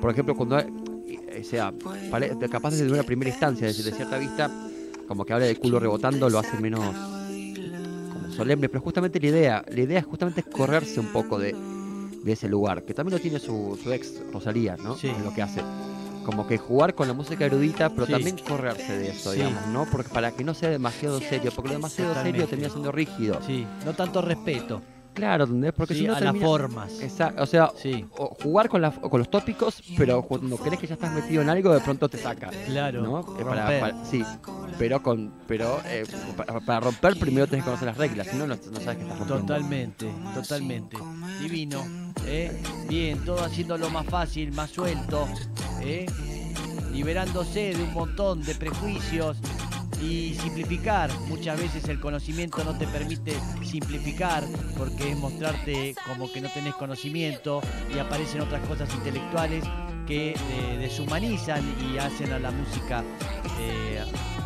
Por 0.00 0.10
ejemplo, 0.10 0.34
cuando, 0.34 0.58
eh, 0.58 1.40
o 1.40 1.44
sea, 1.44 1.72
capaz 2.50 2.70
desde 2.70 2.90
una 2.90 3.02
primera 3.02 3.30
instancia, 3.30 3.66
desde 3.66 3.82
de 3.82 3.92
cierta 3.92 4.16
vista, 4.16 4.50
como 5.06 5.24
que 5.26 5.34
habla 5.34 5.46
del 5.46 5.58
culo 5.58 5.78
rebotando, 5.78 6.30
lo 6.30 6.38
hace 6.38 6.58
menos 6.58 6.80
como 6.80 8.32
solemne, 8.32 8.70
pero 8.70 8.80
justamente 8.80 9.20
la 9.20 9.26
idea, 9.26 9.64
la 9.68 9.80
idea 9.80 9.98
es 9.98 10.06
justamente 10.06 10.42
correrse 10.42 11.00
un 11.00 11.12
poco 11.12 11.38
de, 11.38 11.54
de 12.24 12.32
ese 12.32 12.48
lugar, 12.48 12.84
que 12.84 12.94
también 12.94 13.18
lo 13.18 13.22
tiene 13.22 13.38
su, 13.38 13.78
su 13.82 13.92
ex 13.92 14.22
Rosalía, 14.32 14.76
¿no? 14.78 14.96
Sí. 14.96 15.08
En 15.08 15.22
lo 15.22 15.34
que 15.34 15.42
hace. 15.42 15.60
Como 16.22 16.46
que 16.46 16.58
jugar 16.58 16.94
con 16.94 17.08
la 17.08 17.14
música 17.14 17.44
erudita, 17.44 17.90
pero 17.90 18.06
Sí. 18.06 18.12
también 18.12 18.38
correrse 18.38 18.96
de 18.98 19.10
eso, 19.10 19.32
Sí. 19.32 19.38
digamos, 19.38 19.66
¿no? 19.68 19.86
Porque 19.90 20.08
para 20.10 20.30
que 20.32 20.44
no 20.44 20.54
sea 20.54 20.70
demasiado 20.70 21.20
serio, 21.20 21.50
porque 21.54 21.68
lo 21.70 21.74
demasiado 21.74 22.14
serio 22.22 22.46
termina 22.46 22.70
siendo 22.70 22.92
rígido. 22.92 23.40
Sí, 23.46 23.66
no 23.84 23.92
tanto 23.94 24.22
respeto. 24.22 24.80
Claro, 25.14 25.44
¿entendés? 25.44 25.72
Porque 25.74 25.94
sí, 25.94 26.00
si 26.00 26.06
no 26.06 26.14
a 26.16 26.20
las 26.20 26.36
formas. 26.36 26.92
Esa- 27.00 27.34
o 27.38 27.46
sea, 27.46 27.70
Sí, 27.76 28.06
o 28.16 28.34
jugar 28.42 28.68
con, 28.68 28.80
la- 28.80 28.90
con 28.92 29.18
los 29.18 29.30
tópicos, 29.30 29.82
pero 29.96 30.22
cuando 30.22 30.56
crees 30.56 30.78
que 30.80 30.86
ya 30.86 30.94
estás 30.94 31.12
metido 31.12 31.42
en 31.42 31.50
algo, 31.50 31.72
de 31.74 31.80
pronto 31.80 32.08
te 32.08 32.18
saca. 32.18 32.50
claro. 32.66 33.02
¿no? 33.02 33.20
Eh, 33.20 33.44
para- 33.44 33.60
romper. 33.62 33.80
para- 33.80 34.04
sí, 34.06 34.24
pero 34.78 35.02
con 35.02 35.32
pero 35.46 35.80
eh, 35.86 36.04
para, 36.36 36.60
para 36.60 36.80
romper 36.80 37.18
primero 37.18 37.46
tenés 37.46 37.64
que 37.64 37.70
conocer 37.70 37.88
las 37.88 37.96
reglas, 37.98 38.26
si 38.28 38.36
no, 38.36 38.46
no, 38.46 38.54
no 38.56 38.80
sabes 38.80 38.96
que 38.96 39.02
estás 39.02 39.18
rompiendo. 39.18 39.36
Totalmente, 39.46 40.10
totalmente. 40.34 40.96
Divino. 41.40 41.84
¿eh? 42.26 42.62
Bien, 42.88 43.18
todo 43.24 43.44
haciéndolo 43.44 43.90
más 43.90 44.06
fácil, 44.06 44.52
más 44.52 44.70
suelto. 44.70 45.28
¿eh? 45.82 46.06
Liberándose 46.92 47.74
de 47.74 47.82
un 47.82 47.92
montón 47.92 48.42
de 48.42 48.54
prejuicios 48.54 49.38
y 50.02 50.34
simplificar. 50.34 51.10
Muchas 51.28 51.58
veces 51.60 51.88
el 51.88 52.00
conocimiento 52.00 52.64
no 52.64 52.76
te 52.76 52.86
permite 52.86 53.34
simplificar 53.64 54.44
porque 54.76 55.12
es 55.12 55.16
mostrarte 55.18 55.94
como 56.06 56.30
que 56.32 56.40
no 56.40 56.48
tenés 56.50 56.74
conocimiento 56.74 57.60
y 57.94 57.98
aparecen 57.98 58.40
otras 58.40 58.66
cosas 58.66 58.92
intelectuales 58.94 59.64
que 60.06 60.30
eh, 60.32 60.78
deshumanizan 60.78 61.62
y 61.92 61.98
hacen 61.98 62.32
a 62.32 62.38
la 62.38 62.50
música 62.50 63.04
eh, 63.60 64.02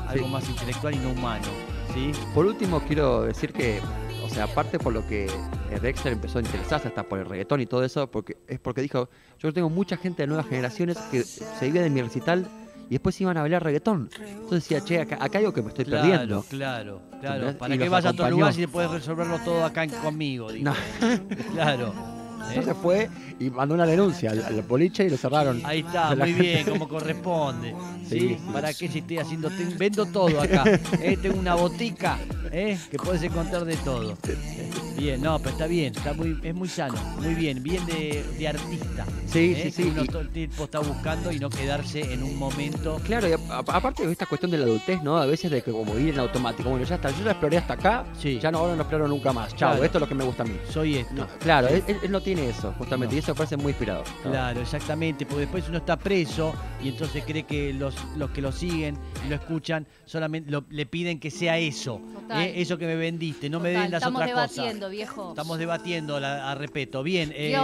algo 0.08 0.26
Sí. 0.26 0.32
más 0.32 0.48
intelectual 0.48 0.94
y 0.94 0.98
no 0.98 1.10
humano. 1.10 1.46
¿sí? 1.94 2.12
Por 2.34 2.46
último, 2.46 2.80
quiero 2.80 3.22
decir 3.22 3.52
que, 3.52 3.80
o 4.25 4.28
sea, 4.28 4.44
aparte 4.44 4.78
por 4.78 4.92
lo 4.92 5.06
que 5.06 5.25
eh, 5.26 5.80
Dexter 5.80 6.12
empezó 6.12 6.38
a 6.38 6.42
interesarse 6.42 6.88
hasta 6.88 7.02
por 7.02 7.18
el 7.18 7.26
reggaetón 7.26 7.60
y 7.62 7.66
todo 7.66 7.82
eso, 7.84 8.08
porque 8.10 8.36
es 8.46 8.60
porque 8.60 8.82
dijo, 8.82 9.08
yo 9.38 9.52
tengo 9.52 9.70
mucha 9.70 9.96
gente 9.96 10.22
de 10.22 10.26
nuevas 10.28 10.46
generaciones 10.46 10.98
que 11.10 11.22
se 11.25 11.66
iba 11.66 11.80
de 11.80 11.90
mi 11.90 12.02
recital 12.02 12.46
y 12.88 12.95
después 12.95 13.21
iban 13.21 13.37
a 13.37 13.43
bailar 13.43 13.62
reggaetón. 13.64 14.09
Entonces 14.19 14.69
decía, 14.69 14.81
che, 14.85 15.00
acá, 15.00 15.16
acá 15.21 15.38
hay 15.38 15.45
algo 15.45 15.55
que 15.55 15.62
me 15.62 15.69
estoy 15.69 15.85
Claro, 15.85 16.02
perdiendo. 16.09 16.43
claro, 16.49 17.00
claro. 17.21 17.35
¿Entendés? 17.35 17.57
¿Para 17.57 17.75
Y 17.75 17.78
qué 17.78 17.85
los 17.85 17.93
vas 17.93 18.05
a 18.05 18.11
otro 18.11 18.25
acompañó. 18.25 18.37
lugar 18.40 18.55
si 18.55 18.66
puedes 18.66 18.90
resolverlo 18.90 19.38
todo 19.40 19.64
acá 19.64 19.87
conmigo? 19.88 20.52
digo. 20.52 20.71
No. 20.71 20.75
Claro. 21.52 21.88
¿eh? 21.88 22.49
Entonces 22.50 22.76
fue 22.81 23.11
y 23.40 23.50
mandó 23.50 23.75
una 23.75 23.87
denuncia 23.87 24.31
al, 24.31 24.45
al 24.45 24.62
boliche 24.62 25.05
y 25.05 25.11
lo 25.11 25.16
cerraron. 25.16 25.61
Ahí 25.64 25.81
está, 25.81 26.11
La 26.14 26.25
muy 26.25 26.35
gente- 26.35 26.43
bien, 26.43 26.64
como 26.69 26.88
corresponde. 26.88 27.75
¿sí? 28.09 28.21
Sí, 28.21 28.28
sí. 28.28 28.38
¿Para 28.52 28.73
qué 28.73 28.88
si 28.88 28.99
estoy 29.00 29.19
haciendo? 29.19 29.50
te- 29.50 29.64
vendo 29.76 30.07
todo 30.07 30.40
acá. 30.40 30.62
¿eh? 31.00 31.19
Tengo 31.21 31.40
una 31.40 31.57
botica 31.57 32.19
¿eh? 32.52 32.78
que 32.88 32.99
puedes 32.99 33.23
encontrar 33.25 33.64
de 33.64 33.75
todo. 33.78 34.16
Bien, 34.96 35.20
no, 35.20 35.38
pero 35.38 35.50
está 35.50 35.66
bien, 35.66 35.92
está 35.94 36.14
muy, 36.14 36.38
es 36.42 36.54
muy 36.54 36.68
sano, 36.68 36.94
muy 37.20 37.34
bien, 37.34 37.62
bien 37.62 37.84
de, 37.86 38.24
de 38.38 38.48
artista. 38.48 39.04
Sí, 39.26 39.52
¿eh? 39.54 39.60
sí, 39.64 39.70
sí. 39.70 39.82
Que 39.84 39.90
uno 39.90 40.04
y- 40.04 40.06
todo 40.06 40.20
el 40.20 40.30
tiempo 40.30 40.64
está 40.64 40.78
buscando 40.78 41.30
y 41.30 41.38
no 41.38 41.50
quedarse 41.50 42.00
en 42.14 42.22
un 42.22 42.36
momento. 42.38 42.98
Claro, 43.04 43.28
y 43.28 43.32
a- 43.32 43.38
a- 43.50 43.58
aparte 43.58 44.06
de 44.06 44.12
esta 44.12 44.24
cuestión 44.24 44.50
de 44.50 44.56
la 44.58 44.64
adultez, 44.64 45.02
¿no? 45.02 45.18
A 45.18 45.26
veces 45.26 45.50
de 45.50 45.60
que 45.62 45.70
como 45.70 45.98
ir 45.98 46.14
en 46.14 46.20
automático, 46.20 46.70
bueno, 46.70 46.84
ya 46.86 46.94
está, 46.94 47.10
yo 47.10 47.24
ya 47.24 47.32
exploré 47.32 47.58
hasta 47.58 47.74
acá, 47.74 48.06
Sí. 48.18 48.38
ya 48.40 48.50
no, 48.50 48.58
ahora 48.58 48.74
no 48.74 48.82
exploro 48.82 49.06
nunca 49.06 49.32
más. 49.34 49.50
Chao, 49.54 49.72
Claro. 49.72 49.84
esto 49.84 49.98
es 49.98 50.00
lo 50.00 50.08
que 50.08 50.14
me 50.14 50.24
gusta 50.24 50.44
a 50.44 50.46
mí. 50.46 50.56
Soy 50.70 50.96
esto. 50.96 51.12
No, 51.14 51.26
claro, 51.40 51.68
Sí. 51.68 51.82
él, 52.02 52.10
no 52.10 52.20
tiene 52.22 52.48
eso, 52.48 52.72
justamente, 52.78 53.14
No. 53.14 53.16
y 53.16 53.18
eso 53.18 53.32
me 53.32 53.36
parece 53.36 53.56
muy 53.58 53.70
inspirador. 53.72 54.06
¿no? 54.24 54.30
Claro, 54.30 54.60
exactamente, 54.62 55.26
porque 55.26 55.40
después 55.42 55.68
uno 55.68 55.78
está 55.78 55.98
preso 55.98 56.54
y 56.82 56.88
entonces 56.88 57.22
cree 57.26 57.42
que 57.42 57.74
los, 57.74 57.94
los 58.16 58.30
que 58.30 58.40
lo 58.40 58.50
siguen 58.50 58.96
y 59.26 59.28
lo 59.28 59.34
escuchan 59.34 59.86
solamente 60.06 60.50
lo- 60.50 60.64
le 60.70 60.86
piden 60.86 61.20
que 61.20 61.30
sea 61.30 61.58
eso. 61.58 62.00
¿eh? 62.34 62.54
eso 62.56 62.76
que 62.76 62.86
me 62.86 62.96
vendiste, 62.96 63.48
no 63.48 63.60
me 63.60 63.68
den 63.70 63.88
las 63.92 64.04
otras 64.04 64.50
debatiendo, 64.88 64.90
viejo. 64.90 65.28
Estamos 65.31 65.59
debatiendo, 65.59 66.21
la, 66.21 66.50
a 66.50 66.55
respeto. 66.55 67.03
Bien, 67.03 67.33
eh, 67.35 67.57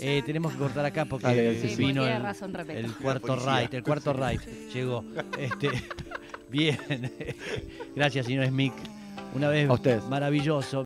eh, 0.00 0.22
tenemos 0.24 0.52
que 0.52 0.58
cortar 0.58 0.84
acá 0.84 1.04
porque 1.04 1.26
Dale, 1.26 1.60
sí, 1.60 1.70
sí. 1.70 1.76
vino 1.76 2.06
el, 2.06 2.22
razón, 2.22 2.52
Repeto. 2.52 2.78
el 2.78 2.92
cuarto 2.94 3.36
right, 3.36 3.72
el 3.74 3.82
cuarto 3.82 4.12
right 4.12 4.40
llegó. 4.72 5.04
Este, 5.38 5.70
bien, 6.50 6.78
gracias 7.96 8.26
señor 8.26 8.46
Smith. 8.46 8.74
Una 9.34 9.48
vez 9.48 9.68
A 9.68 9.72
ustedes. 9.74 10.04
maravilloso. 10.04 10.80